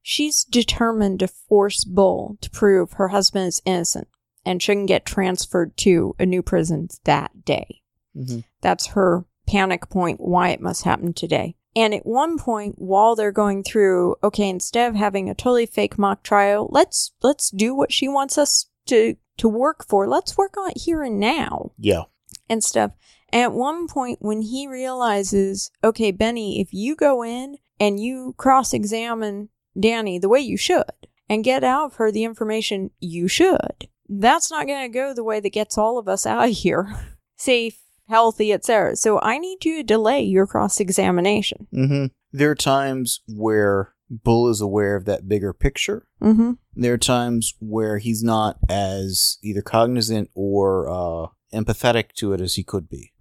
[0.00, 4.08] she's determined to force Bull to prove her husband is innocent
[4.44, 7.82] and shouldn't get transferred to a new prison that day.
[8.16, 8.40] Mm-hmm.
[8.62, 11.56] That's her panic point, why it must happen today.
[11.76, 15.98] And at one point, while they're going through, okay, instead of having a totally fake
[15.98, 20.06] mock trial, let's let's do what she wants us to to work for.
[20.08, 22.02] Let's work on it here and now Yeah.
[22.48, 22.92] and stuff.
[23.32, 28.72] At one point, when he realizes, okay, Benny, if you go in and you cross
[28.72, 30.84] examine Danny the way you should
[31.28, 35.24] and get out of her the information you should, that's not going to go the
[35.24, 36.94] way that gets all of us out of here
[37.36, 38.94] safe, healthy, etc.
[38.96, 41.66] So I need you to delay your cross examination.
[41.74, 42.06] Mm-hmm.
[42.32, 46.06] There are times where Bull is aware of that bigger picture.
[46.22, 46.52] Mm-hmm.
[46.74, 52.54] There are times where he's not as either cognizant or uh, empathetic to it as
[52.54, 53.12] he could be.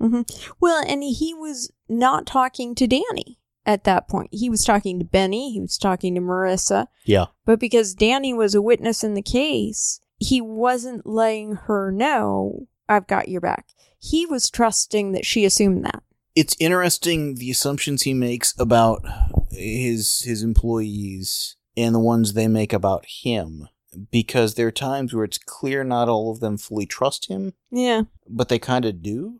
[0.59, 4.29] Well, and he was not talking to Danny at that point.
[4.31, 6.87] He was talking to Benny, he was talking to Marissa.
[7.05, 7.27] Yeah.
[7.45, 13.07] But because Danny was a witness in the case, he wasn't letting her know, I've
[13.07, 13.67] got your back.
[13.99, 16.03] He was trusting that she assumed that.
[16.35, 19.05] It's interesting the assumptions he makes about
[19.53, 23.67] his his employees and the ones they make about him.
[24.11, 28.03] Because there are times where it's clear not all of them fully trust him, Yeah.
[28.27, 29.39] but they kind of do.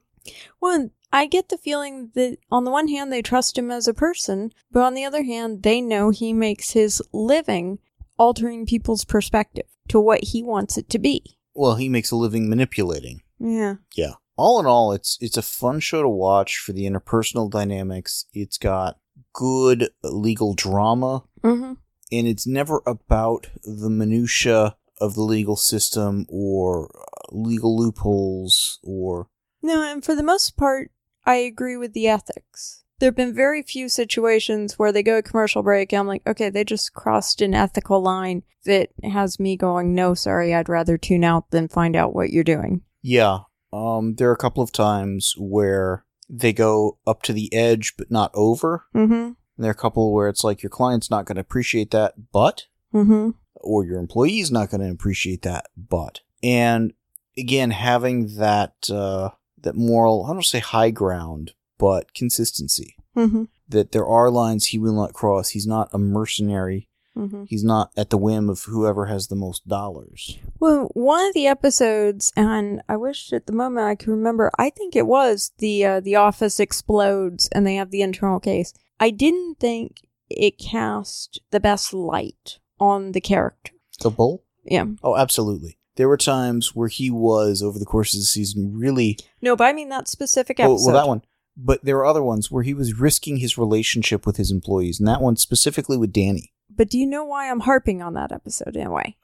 [0.62, 3.93] Well, I get the feeling that on the one hand, they trust him as a
[3.95, 7.80] person, but on the other hand, they know he makes his living
[8.17, 11.38] altering people's perspective to what he wants it to be.
[11.56, 13.21] Well, he makes a living manipulating.
[13.39, 13.76] Yeah.
[13.95, 14.13] Yeah.
[14.36, 18.26] All in all, it's it's a fun show to watch for the interpersonal dynamics.
[18.34, 18.97] It's got
[19.34, 21.74] good legal drama, Mm-hmm.
[22.12, 29.28] and it's never about the minutia of the legal system or uh, legal loopholes or
[29.62, 30.91] No, and for the most part,
[31.26, 32.84] I agree with the ethics.
[33.00, 36.22] There have been very few situations where they go to commercial break and I'm like,
[36.26, 40.98] okay, they just crossed an ethical line that has me going, no, sorry, I'd rather
[40.98, 42.82] tune out than find out what you're doing.
[43.02, 43.39] yeah.
[43.74, 48.10] Um, there are a couple of times where they go up to the edge but
[48.12, 48.86] not over.
[48.96, 49.14] Mm-hmm.
[49.14, 52.14] And there are a couple where it's like your client's not going to appreciate that,
[52.32, 53.32] but Mm-hmm.
[53.56, 56.94] or your employee's not going to appreciate that but and
[57.36, 63.46] again having that uh that moral i don't say high ground but consistency Mm-hmm.
[63.68, 67.43] that there are lines he will not cross he's not a mercenary Mm-hmm.
[67.47, 71.45] he's not at the whim of whoever has the most dollars Well, one of the
[71.47, 74.49] episodes, and I wish at the moment I could remember.
[74.58, 78.73] I think it was the uh, the office explodes and they have the internal case.
[78.99, 83.73] I didn't think it cast the best light on the character.
[84.02, 84.86] the bull Yeah.
[85.04, 89.17] oh absolutely there were times where he was over the course of the season really
[89.41, 90.86] No, but I mean that specific episode.
[90.91, 91.21] well that one
[91.56, 95.08] but there were other ones where he was risking his relationship with his employees and
[95.08, 98.76] that one specifically with danny But do you know why I'm harping on that episode
[98.76, 99.15] anyway?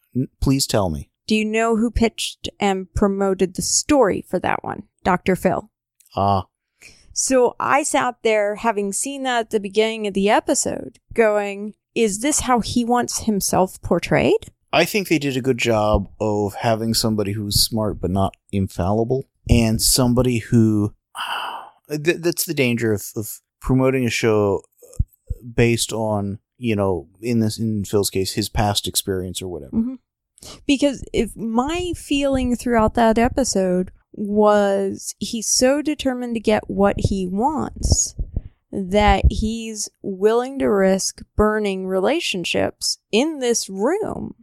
[0.41, 4.83] Please tell me Do you know who pitched and promoted the story for that one?
[5.03, 5.35] Dr.
[5.35, 5.69] Phil.
[6.15, 6.45] ah
[7.13, 12.21] So I sat there having seen that at the beginning of the episode, going, is
[12.21, 14.51] this how he wants himself portrayed?
[14.71, 19.25] I think they did a good job of having somebody who's smart but not infallible,
[19.49, 20.93] and somebody who.
[21.89, 24.61] Th- that's the danger of, of promoting a show
[25.55, 29.75] based on you know in this in Phil's case his past experience or whatever.
[29.75, 29.95] Mm-hmm.
[30.65, 37.27] Because if my feeling throughout that episode was he's so determined to get what he
[37.27, 38.15] wants
[38.71, 44.35] that he's willing to risk burning relationships in this room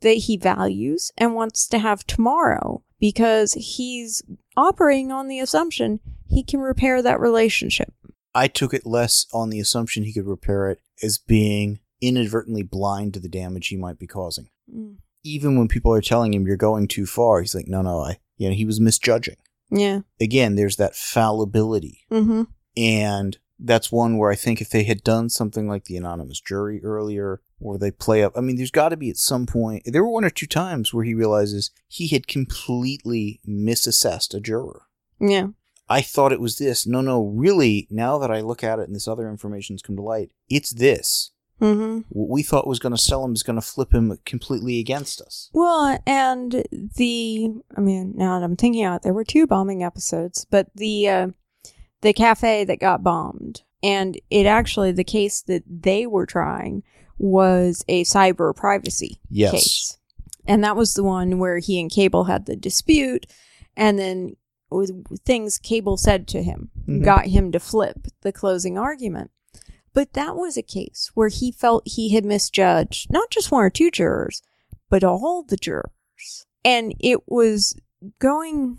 [0.00, 4.22] that he values and wants to have tomorrow because he's
[4.56, 7.92] operating on the assumption he can repair that relationship.
[8.36, 13.14] I took it less on the assumption he could repair it as being inadvertently blind
[13.14, 14.48] to the damage he might be causing.
[14.72, 14.96] Mm.
[15.24, 18.18] Even when people are telling him you're going too far, he's like, no, no, I,
[18.36, 19.38] you know, he was misjudging.
[19.70, 20.00] Yeah.
[20.20, 22.42] Again, there's that fallibility Mm-hmm.
[22.76, 26.84] And that's one where I think if they had done something like the anonymous jury
[26.84, 30.04] earlier, or they play up, I mean, there's got to be at some point, there
[30.04, 34.82] were one or two times where he realizes he had completely misassessed a juror.
[35.18, 35.48] Yeah.
[35.88, 36.86] I thought it was this.
[36.86, 40.02] No, no, really, now that I look at it and this other information's come to
[40.02, 41.30] light, it's this.
[41.60, 42.00] Mm-hmm.
[42.10, 45.20] What we thought was going to sell him is going to flip him completely against
[45.22, 45.48] us.
[45.54, 50.46] Well, and the I mean, now that I'm thinking out, there were two bombing episodes,
[50.50, 51.28] but the uh,
[52.02, 56.82] the cafe that got bombed, and it actually the case that they were trying
[57.16, 59.52] was a cyber privacy Yes.
[59.52, 59.98] case,
[60.46, 63.26] and that was the one where he and Cable had the dispute,
[63.78, 64.36] and then
[65.24, 67.04] things Cable said to him Mhm.
[67.04, 69.30] got him to flip the closing argument.
[69.92, 73.70] But that was a case where he felt he had misjudged not just one or
[73.70, 74.42] two jurors,
[74.90, 76.46] but all the jurors.
[76.64, 77.76] And it was
[78.18, 78.78] going,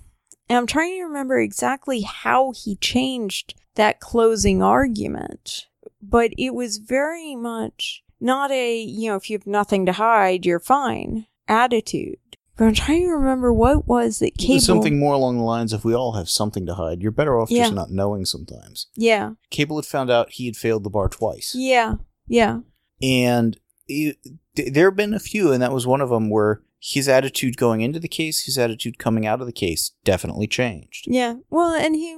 [0.49, 5.67] and I'm trying to remember exactly how he changed that closing argument,
[6.01, 10.45] but it was very much not a, you know, if you have nothing to hide,
[10.45, 12.36] you're fine attitude.
[12.57, 14.59] But I'm trying to remember what was that It Cable.
[14.59, 17.01] something more along the lines of we all have something to hide.
[17.01, 17.63] You're better off Yeah.
[17.63, 18.87] just not knowing sometimes.
[18.95, 21.53] Yeah, Cable had found out he had failed the bar twice.
[21.55, 21.95] yeah,
[22.27, 22.59] yeah.
[23.01, 24.17] and it,
[24.55, 27.81] there have been a few, and that was one of them where his attitude going
[27.81, 31.05] into the case, his attitude coming out of the case, definitely changed.
[31.07, 31.35] Yeah.
[31.49, 32.17] Well, and he,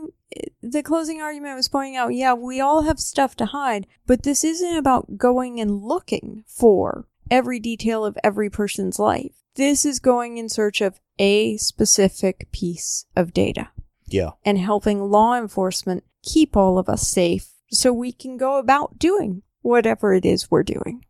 [0.62, 4.44] the closing argument was pointing out, yeah, we all have stuff to hide, but this
[4.44, 9.34] isn't about going and looking for every detail of every person's life.
[9.56, 13.70] This is going in search of a specific piece of data
[14.08, 18.98] Yeah, and helping law enforcement keep all of us safe so we can go about
[19.00, 21.04] doing whatever it is we're doing.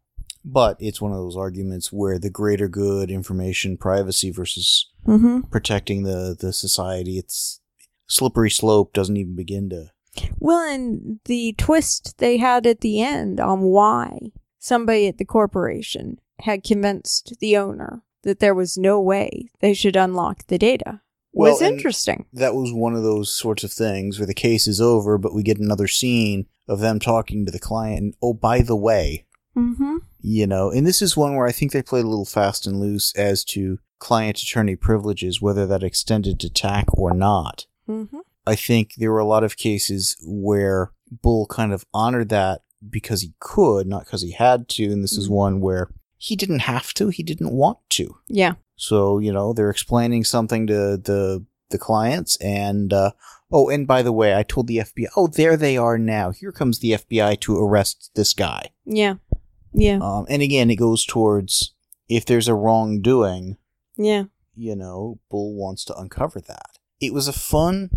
[0.44, 5.42] but it's one of those arguments where the greater good, information privacy versus Mm-hmm.
[5.50, 7.62] protecting the the society, it's
[8.08, 9.92] slippery slope doesn't even begin to.
[10.40, 16.20] Well, and the twist they had at the end on why somebody at the corporation
[16.42, 21.02] had convinced the owner that there was no way they should unlock the data.
[21.32, 22.26] Well, was interesting.
[22.34, 25.44] That was one of those sorts of things where the case is over, but we
[25.44, 28.00] get another scene of them talking to the client.
[28.00, 29.26] And oh, by the way,
[29.58, 29.98] Mm-hmm.
[30.22, 32.80] you know, and this is one where I think they played a little fast and
[32.80, 37.66] loose as to client attorney privileges, whether that extended to TAC or not.
[37.90, 38.20] Mm-hmm.
[38.46, 43.22] I think there were a lot of cases where Bull kind of honored that because
[43.22, 44.86] he could, not because he had to.
[44.92, 45.32] And this is Mhm.
[45.34, 48.16] one where he didn't have to, he didn't want to.
[48.28, 48.54] Yeah.
[48.76, 53.12] So, you know, they're explaining something to the the clients and uh
[53.52, 56.32] oh, and by the way, I told the FBI, oh, there they are now.
[56.32, 58.70] Here comes the FBI to arrest this guy.
[58.86, 59.16] Yeah.
[59.74, 60.00] Yeah.
[60.02, 61.74] Um and again, it goes towards
[62.08, 63.58] if there's a wrongdoing,
[63.98, 64.26] Yeah.
[64.56, 66.72] you know, Bull wants to uncover that.
[67.00, 67.92] It was a fun,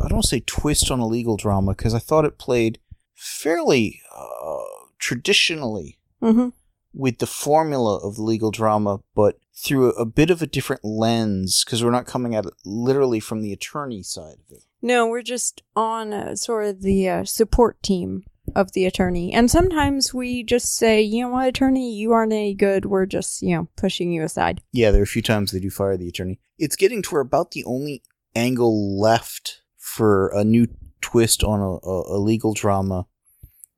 [0.00, 2.78] I don't say twist on a legal drama because I thought it played
[3.16, 4.62] fairly uh,
[4.98, 6.48] traditionally Mm-hmm.
[6.94, 10.82] with the formula of the legal drama, but through a, a bit of a different
[10.82, 14.62] lens because we're not coming at it literally from the attorney side of it.
[14.80, 19.32] No, we're just on uh, sort of the uh, support team of the attorney.
[19.32, 22.86] And sometimes we just say, you know what, attorney, you aren't any good.
[22.86, 24.62] We're just, you know, pushing you aside.
[24.72, 26.40] Yeah, there are a few times they do fire the attorney.
[26.58, 28.02] It's getting to where about the only
[28.34, 30.68] angle left for a new
[31.00, 33.06] twist on a, a, a legal drama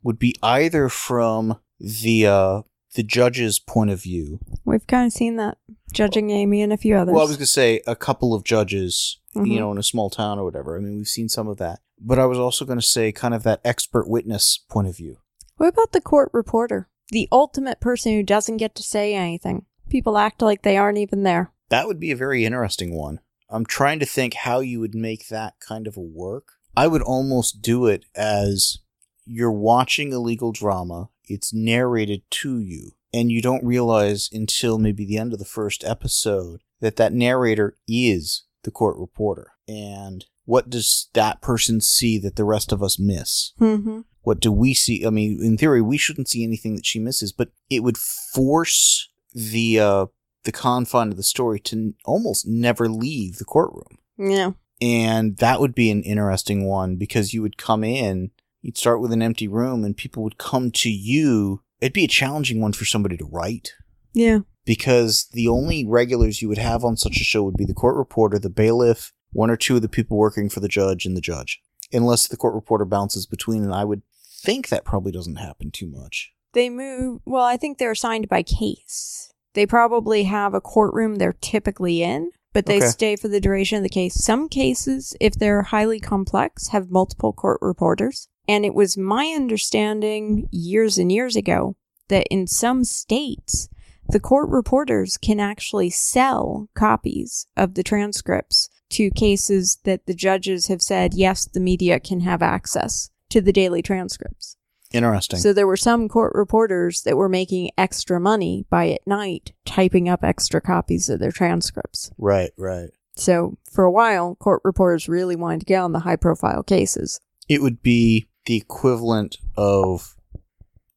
[0.02, 2.62] would be either from the uh,
[2.94, 4.40] the judge's point of view.
[4.64, 5.58] We've kind of seen that
[5.92, 7.12] judging Amy and a few others.
[7.12, 9.48] Well, I was gonna say a couple of judges, Mhm.
[9.50, 10.76] you know, in a small town or whatever.
[10.76, 13.42] I mean, we've seen some of that, but I was also gonna say kind of
[13.44, 15.18] that expert witness point of view.
[15.56, 16.88] What about the court reporter?
[17.10, 19.64] The ultimate person who doesn't get to say anything.
[19.88, 21.52] People act like they aren't even there.
[21.70, 23.20] That would be a very interesting one.
[23.50, 26.52] I'm trying to think how you would make that kind of a work.
[26.78, 28.78] I would almost do it as
[29.26, 35.04] you're watching a legal drama, it's narrated to you, and you don't realize until maybe
[35.04, 39.54] the end of the first episode that that narrator is the court reporter.
[39.66, 43.54] And what does that person see that the rest of us miss?
[43.60, 44.02] Mm-hmm.
[44.22, 45.04] What do we see?
[45.04, 49.08] I mean, in theory, we shouldn't see anything that she misses, but it would force
[49.34, 50.06] the uh,
[50.44, 54.52] the confine of the story to n- almost never leave the courtroom, Yeah.
[54.80, 58.30] And that would be an interesting one because you would come in,
[58.62, 61.62] you'd start with an empty room, and people would come to you.
[61.80, 63.72] It'd be a challenging one for somebody to write
[64.12, 64.40] Yeah.
[64.64, 67.96] because the only regulars you would have on such a show would be the court
[67.96, 71.20] reporter, the bailiff, one or two of the people working for the judge, and the
[71.20, 71.60] judge.
[71.92, 74.02] Unless the court reporter bounces between, and I would
[74.42, 76.32] think that probably doesn't happen too much.
[76.52, 77.20] They move.
[77.24, 79.32] Well, I think they're assigned by case.
[79.54, 82.86] They probably have a courtroom they're typically in, but they Okay.
[82.88, 84.14] stay for the duration of the case.
[84.16, 88.26] Some cases, if they're highly complex, have multiple court reporters.
[88.48, 91.76] And it was my understanding years and years ago
[92.08, 93.68] that in some states,
[94.08, 100.66] the court reporters can actually sell copies of the transcripts to cases that the judges
[100.66, 104.56] have said, yes, the media can have access to the daily transcripts.
[104.92, 105.40] Interesting.
[105.40, 110.08] So there were some court reporters that were making extra money by at night typing
[110.08, 112.10] up extra copies of their transcripts.
[112.18, 112.90] right, right.
[113.16, 117.20] So for a while, court reporters really wanted to get on the high profile cases.
[117.48, 120.14] It would be the equivalent of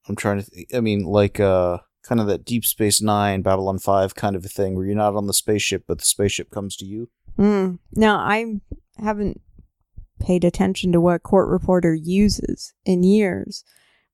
[0.07, 3.79] I'm trying to think, I mean like uh kind of that Deep Space 9 Babylon
[3.79, 6.75] 5 kind of a thing where you're not on the spaceship but the spaceship comes
[6.77, 7.09] to you.
[7.37, 7.79] Mm.
[7.95, 8.59] Now, I
[8.97, 9.41] haven't
[10.19, 13.63] paid attention to what court reporter uses in years,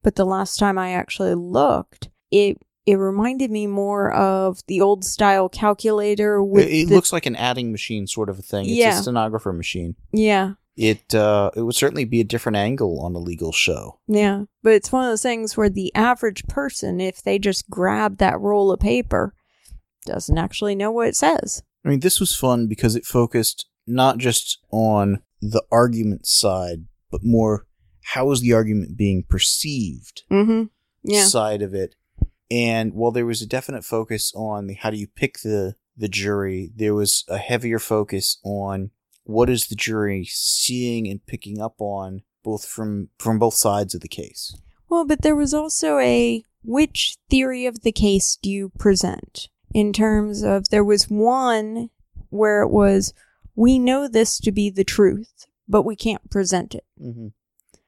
[0.07, 5.03] but the last time I actually looked, it it reminded me more of the old
[5.03, 8.67] style calculator with It, it the- looks like an adding machine sort of a thing.
[8.67, 8.97] It's Yeah.
[8.99, 9.95] a stenographer machine.
[10.13, 13.99] yeah It uh it would certainly be a different angle on a legal show.
[14.07, 18.19] Yeah, but it's one of those things where the average person, if they just grab
[18.19, 19.33] that roll of paper,
[20.05, 21.63] doesn't actually know what it says.
[21.83, 27.25] I mean, this was fun because it focused not just on the argument side, but
[27.25, 27.66] more
[28.13, 30.63] how is the argument being perceived Mm-hmm.
[31.03, 31.25] Yeah.
[31.25, 31.95] side of it.
[32.49, 36.07] And while there was a definite focus on the how do you pick the the
[36.07, 38.91] jury, there was a heavier focus on
[39.23, 44.01] what is the jury seeing and picking up on both from from both sides of
[44.01, 44.55] the case.
[44.89, 49.49] Well, but there was also a which theory of the case do you present?
[49.73, 51.89] In terms of, there was one
[52.29, 53.13] where it was,
[53.55, 56.85] we know this to be the truth, but we can't present it.
[57.01, 57.27] Mm-hmm.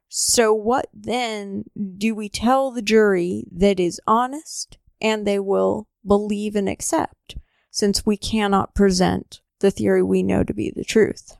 [0.09, 1.65] So, what then
[1.97, 7.35] do we tell the jury that is honest and they will believe and accept
[7.71, 11.37] since we cannot present the theory we know to be the truth?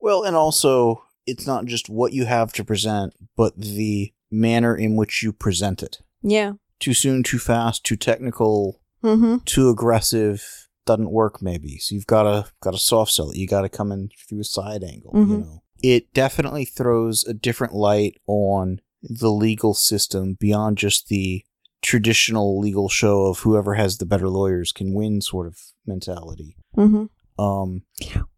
[0.00, 4.94] Well, and also it's not just what you have to present, but the manner in
[4.96, 5.98] which you present it.
[6.22, 6.52] Yeah.
[6.80, 9.38] too soon, too fast, too technical, Mm-hmm.
[9.44, 13.46] too aggressive doesn't work maybe so you've got to got to soft sell it you
[13.46, 15.40] got to come in through a side angle you Mhm.
[15.40, 21.44] know it definitely throws a different light on the legal system beyond just the
[21.82, 27.04] traditional legal show of whoever has the better lawyers can win sort of mentality Mm-hmm.
[27.40, 27.82] um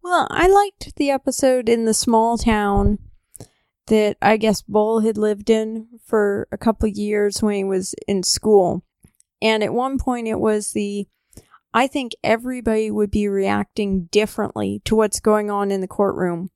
[0.03, 2.99] Well, I liked the episode in the small town
[3.87, 8.21] that I guess Bull had lived in for a couple years when he was in
[8.21, 8.83] school.
[9.41, 11.07] And at one point, it was the
[11.73, 16.51] I think everybody would be reacting differently to what's going on in the courtroom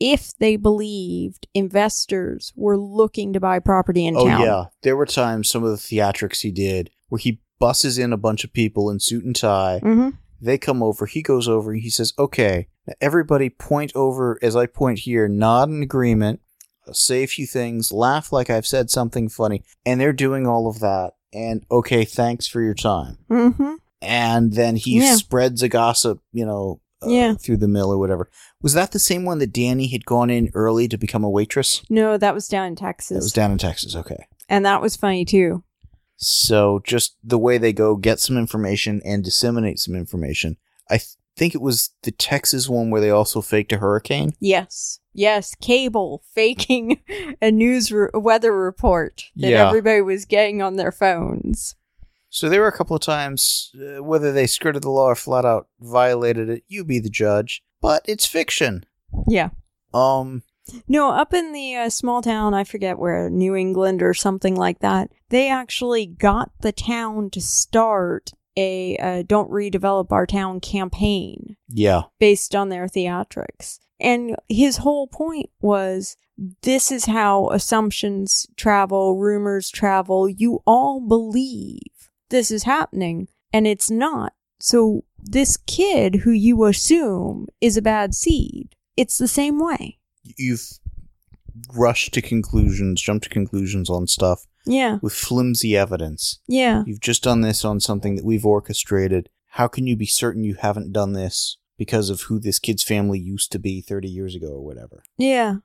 [0.00, 4.40] if they believed investors were looking to buy property in oh town.
[4.40, 8.16] yeah there were times some of the theatrics he did where he busses in a
[8.16, 10.10] bunch of people in suit and tie Mm-hmm.
[10.40, 11.06] They come over.
[11.06, 12.68] He goes over and he says, "Okay,
[13.00, 15.26] everybody point over as I point here.
[15.26, 16.40] Nod in agreement.
[16.92, 17.90] Say a few things.
[17.90, 21.12] Laugh like I've said something funny." And they're doing all of that.
[21.32, 23.18] And okay, thanks for your time.
[23.30, 23.74] Mm-hmm.
[24.02, 25.14] And then he Yeah.
[25.14, 27.34] spreads a gossip, you know, uh, Yeah.
[27.34, 28.30] through the mill or whatever.
[28.62, 31.82] Was that the same one that Danny had gone in early to become a waitress?
[31.90, 33.08] No, that was down in Texas.
[33.16, 33.94] That was down in Texas.
[33.96, 34.26] Okay.
[34.48, 35.62] and that was funny too.
[36.16, 40.56] So just the way they go, get some information and disseminate some information.
[40.88, 44.32] I th- think it was the Texas one where they also faked a hurricane.
[44.38, 45.00] Yes.
[45.12, 47.00] Yes, cable faking
[47.42, 49.66] a news re- weather report that Yeah.
[49.66, 51.74] everybody was getting on their phones.
[52.34, 55.44] So there were a couple of times, uh, whether they skirted the law or flat
[55.44, 57.62] out violated it, you be the judge.
[57.80, 58.84] But it's fiction.
[59.28, 59.50] Yeah.
[59.94, 60.42] Um,
[60.88, 64.80] No, up in the uh, small town, I forget where, New England or something like
[64.80, 71.56] that, they actually got the town to start a uh, Don't Redevelop Our Town campaign
[71.68, 73.78] yeah, based on their theatrics.
[74.00, 76.16] And his whole point was
[76.62, 80.28] this is how assumptions travel, rumors travel.
[80.28, 81.78] You all believe
[82.34, 84.32] this is happening, and it's not.
[84.60, 89.98] So, this kid who you assume is a bad seed, it's the same way.
[90.36, 90.68] you've
[91.74, 96.40] rushed to conclusions, jumped to conclusions on stuff Yeah, with flimsy evidence.
[96.48, 99.28] yeah, You've just done this on something that we've orchestrated.
[99.50, 103.18] How can you be certain you haven't done this because of who this kid's family
[103.20, 105.02] used to be 30 years ago or whatever?
[105.16, 105.56] yeah,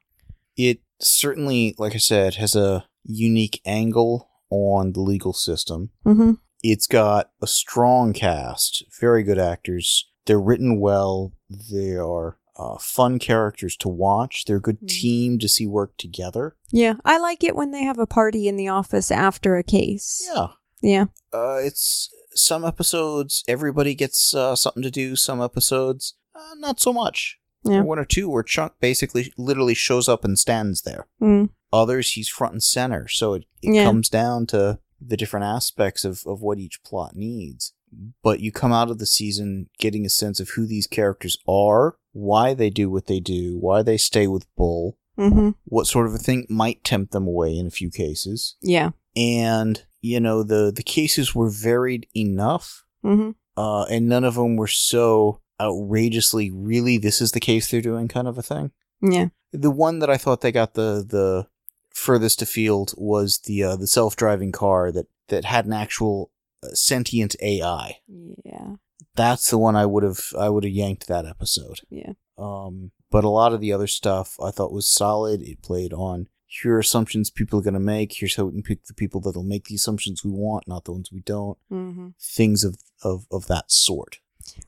[0.55, 5.89] It certainly, like I said, has a unique angle on the legal system.
[6.05, 6.34] mm-hmm.
[6.62, 10.10] It's got a strong cast, very good actors.
[10.26, 11.34] They're written well.
[11.49, 14.43] They are uh, fun characters to watch.
[14.45, 14.88] They're a good Mhm.
[14.89, 16.57] team to see work together.
[16.72, 16.95] yeah.
[17.05, 20.22] I like it when they have a party in the office after a case.
[20.34, 20.47] Yeah.
[20.82, 25.16] Yeah, Uh, it's some episodes everybody gets uh, something to do.
[25.16, 27.38] Some episodes uh, not so much.
[27.64, 27.82] Yeah.
[27.82, 31.07] One or two where Chunk basically literally shows up and stands there.
[31.22, 31.49] mm.
[31.72, 33.07] Others he's front and center.
[33.07, 33.84] So it, it Yeah.
[33.86, 37.74] comes down to the different aspects of, of what each plot needs.
[38.22, 41.97] But you come out of the season getting a sense of who these characters are,
[42.12, 45.50] why they do what they do, why they stay with Bull, mm-hmm.
[45.66, 49.86] what sort of a thing might tempt them away in a few cases yeah, and
[50.02, 53.32] you know the the cases were varied enough mm-hmm.
[53.58, 58.08] uh and none of them were so outrageously really this is the case they're doing
[58.08, 58.72] kind of a thing
[59.02, 61.47] yeah, the one that i thought they got the the
[61.94, 66.32] furthest afield was the uh, the self-driving car that that had an actual
[66.64, 68.00] uh, sentient ai
[68.44, 68.76] yeah,
[69.16, 72.14] that's the one i would have i would have yanked that episode yeah.
[72.38, 75.42] um, but a lot of the other stuff I thought was solid.
[75.42, 78.14] It played on here are assumptions people are going to make.
[78.14, 80.92] Here's how we can pick the people that'll make the assumptions we want, not the
[80.92, 81.58] ones we don't.
[81.72, 82.10] Mm-hmm.
[82.20, 84.20] Things of, of, of that sort.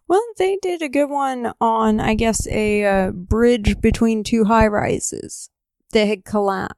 [0.07, 4.67] Well, they did a good one on, I guess, a uh, bridge between two high
[4.67, 5.49] rises
[5.91, 6.77] that had collapsed.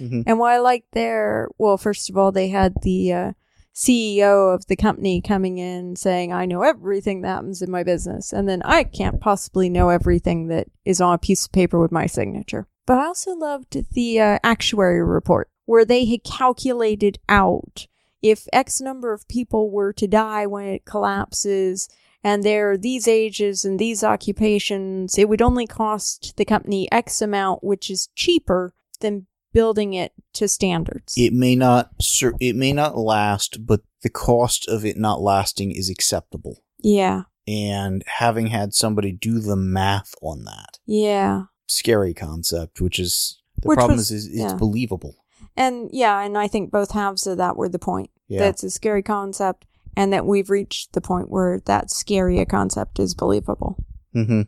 [0.00, 0.24] Mhm.
[0.26, 3.32] And what I liked there, well, first of all, they had the uh,
[3.74, 8.32] CEO of the company coming in saying, I know everything that happens in my business.
[8.32, 11.92] And then I can't possibly know everything that is on a piece of paper with
[11.92, 12.66] my signature.
[12.86, 17.86] But I also loved the uh, actuary report where they had calculated out
[18.22, 21.88] if X number of people were to die when it collapses
[22.24, 27.62] and they're these ages and these occupations, it would only cost the company X amount,
[27.62, 31.14] which is cheaper than building it to standards.
[31.16, 35.70] It may not sur- it may not last, but the cost of it not lasting
[35.72, 36.62] is acceptable.
[36.82, 37.22] yeah.
[37.50, 41.44] And having had somebody do the math on that, Yeah.
[41.66, 44.54] scary concept, which is the Which problem was- is, is it's yeah.
[44.58, 45.14] believable.
[45.56, 48.10] And yeah, and I think both halves of that were the point.
[48.28, 48.40] Yeah.
[48.40, 49.64] That's a scary concept
[49.96, 53.82] and that we've reached the point where that scary a concept is believable.
[54.12, 54.42] hmm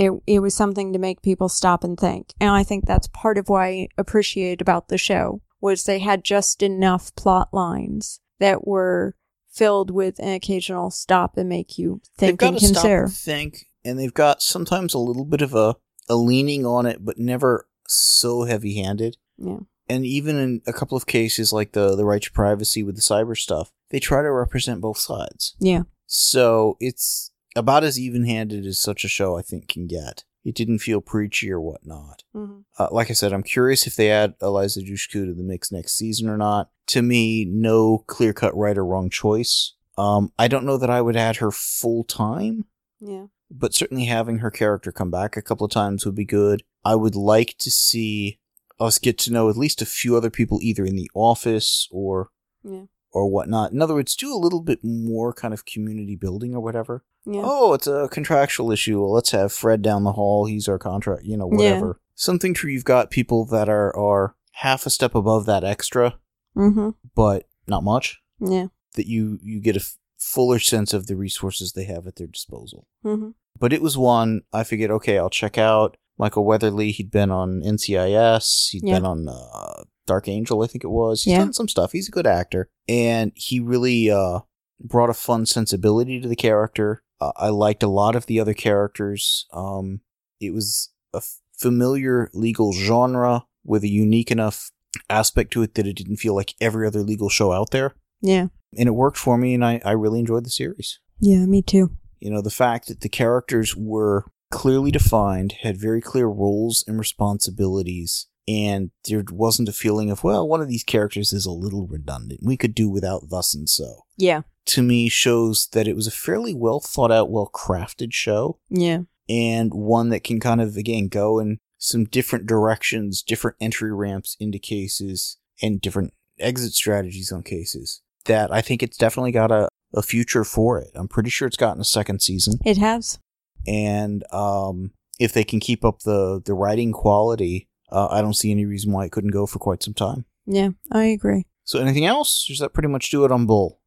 [0.00, 2.32] It it was something to make people stop and think.
[2.40, 6.24] And I think that's part of what I appreciate about the show was they had
[6.24, 9.14] just enough plot lines that were
[9.52, 13.02] filled with an occasional stop and make you think got and to stop consider.
[13.02, 15.76] and think, and they've got sometimes a little bit of a,
[16.08, 19.18] a leaning on it, but never so heavy handed.
[19.36, 19.58] Yeah.
[19.86, 23.02] And even in a couple of cases, like the the right to privacy with the
[23.02, 25.56] cyber stuff, they try to represent both sides.
[25.58, 25.82] Yeah.
[26.06, 30.24] So it's about as even handed as such a show I think can get.
[30.44, 32.22] It didn't feel preachy or whatnot.
[32.34, 32.60] Mm-hmm.
[32.78, 35.96] Uh, like I said, I'm curious if they add Eliza Dushku to the mix next
[35.98, 36.70] season or not.
[36.88, 39.74] To me, no clear cut right or wrong choice.
[39.98, 42.64] Um, I don't know that I would add her full time,
[43.00, 43.26] Yeah.
[43.50, 46.62] but certainly having her character come back a couple of times would be good.
[46.86, 48.38] I would like to see
[48.78, 52.30] us get to know at least a few other people either in the office or
[52.64, 52.84] Yeah.
[53.12, 53.72] or whatnot.
[53.72, 57.04] In other words, do a little bit more kind of community building or whatever.
[57.26, 57.42] Yeah.
[57.44, 59.00] Oh, it's a contractual issue.
[59.00, 60.46] Well, let's have Fred down the hall.
[60.46, 62.00] He's our contract, you know, whatever.
[62.14, 66.16] Something where you've got people that are are half a step above that extra,
[66.56, 66.90] Mm-hmm.
[67.14, 68.20] but not much.
[68.40, 68.66] Yeah.
[68.96, 72.26] That you you get a f- fuller sense of the resources they have at their
[72.26, 72.86] disposal.
[73.04, 73.30] Mm-hmm.
[73.58, 75.96] But it was one I figured, okay, I'll check out.
[76.18, 78.96] Michael Weatherly, he'd been on NCIS, he'd Yeah.
[78.96, 81.22] been on uh, Dark Angel, I think it was.
[81.24, 81.38] He's Yeah.
[81.38, 81.92] done some stuff.
[81.92, 84.40] He's a good actor, and he really uh,
[84.80, 87.02] brought a fun sensibility to the character.
[87.20, 89.46] Uh, I liked a lot of the other characters.
[89.52, 90.00] Um,
[90.40, 91.22] it was a
[91.58, 94.70] familiar legal genre with a unique enough
[95.08, 98.46] aspect to it that it didn't feel like every other legal show out there, Yeah.
[98.76, 100.98] and it worked for me, and I, I really enjoyed the series.
[101.20, 101.44] Yeah.
[101.46, 101.90] Me too.
[102.18, 106.98] You know, the fact that the characters were clearly defined, had very clear roles and
[106.98, 111.86] responsibilities, and there wasn't a feeling of, well, one of these characters is a little
[111.86, 112.40] redundant.
[112.42, 114.04] We could do without thus and so.
[114.16, 114.42] Yeah.
[114.66, 119.00] To me, shows that it was a fairly well thought out, well crafted show, Yeah.
[119.28, 124.36] and one that can kind of, again, go in some different directions, different entry ramps
[124.38, 128.02] into cases, and different exit strategies on cases.
[128.26, 130.90] That I think it's definitely got a, a future for it.
[130.94, 133.18] I'm pretty sure it's gotten a second season It has.
[133.66, 138.50] and um, if they can keep up the the writing quality, uh, I don't see
[138.50, 140.26] any reason why it couldn't go for quite some time.
[140.46, 140.70] Yeah.
[140.92, 141.46] I agree.
[141.64, 142.44] So, anything else?
[142.46, 143.79] Does that pretty much do it on Bull?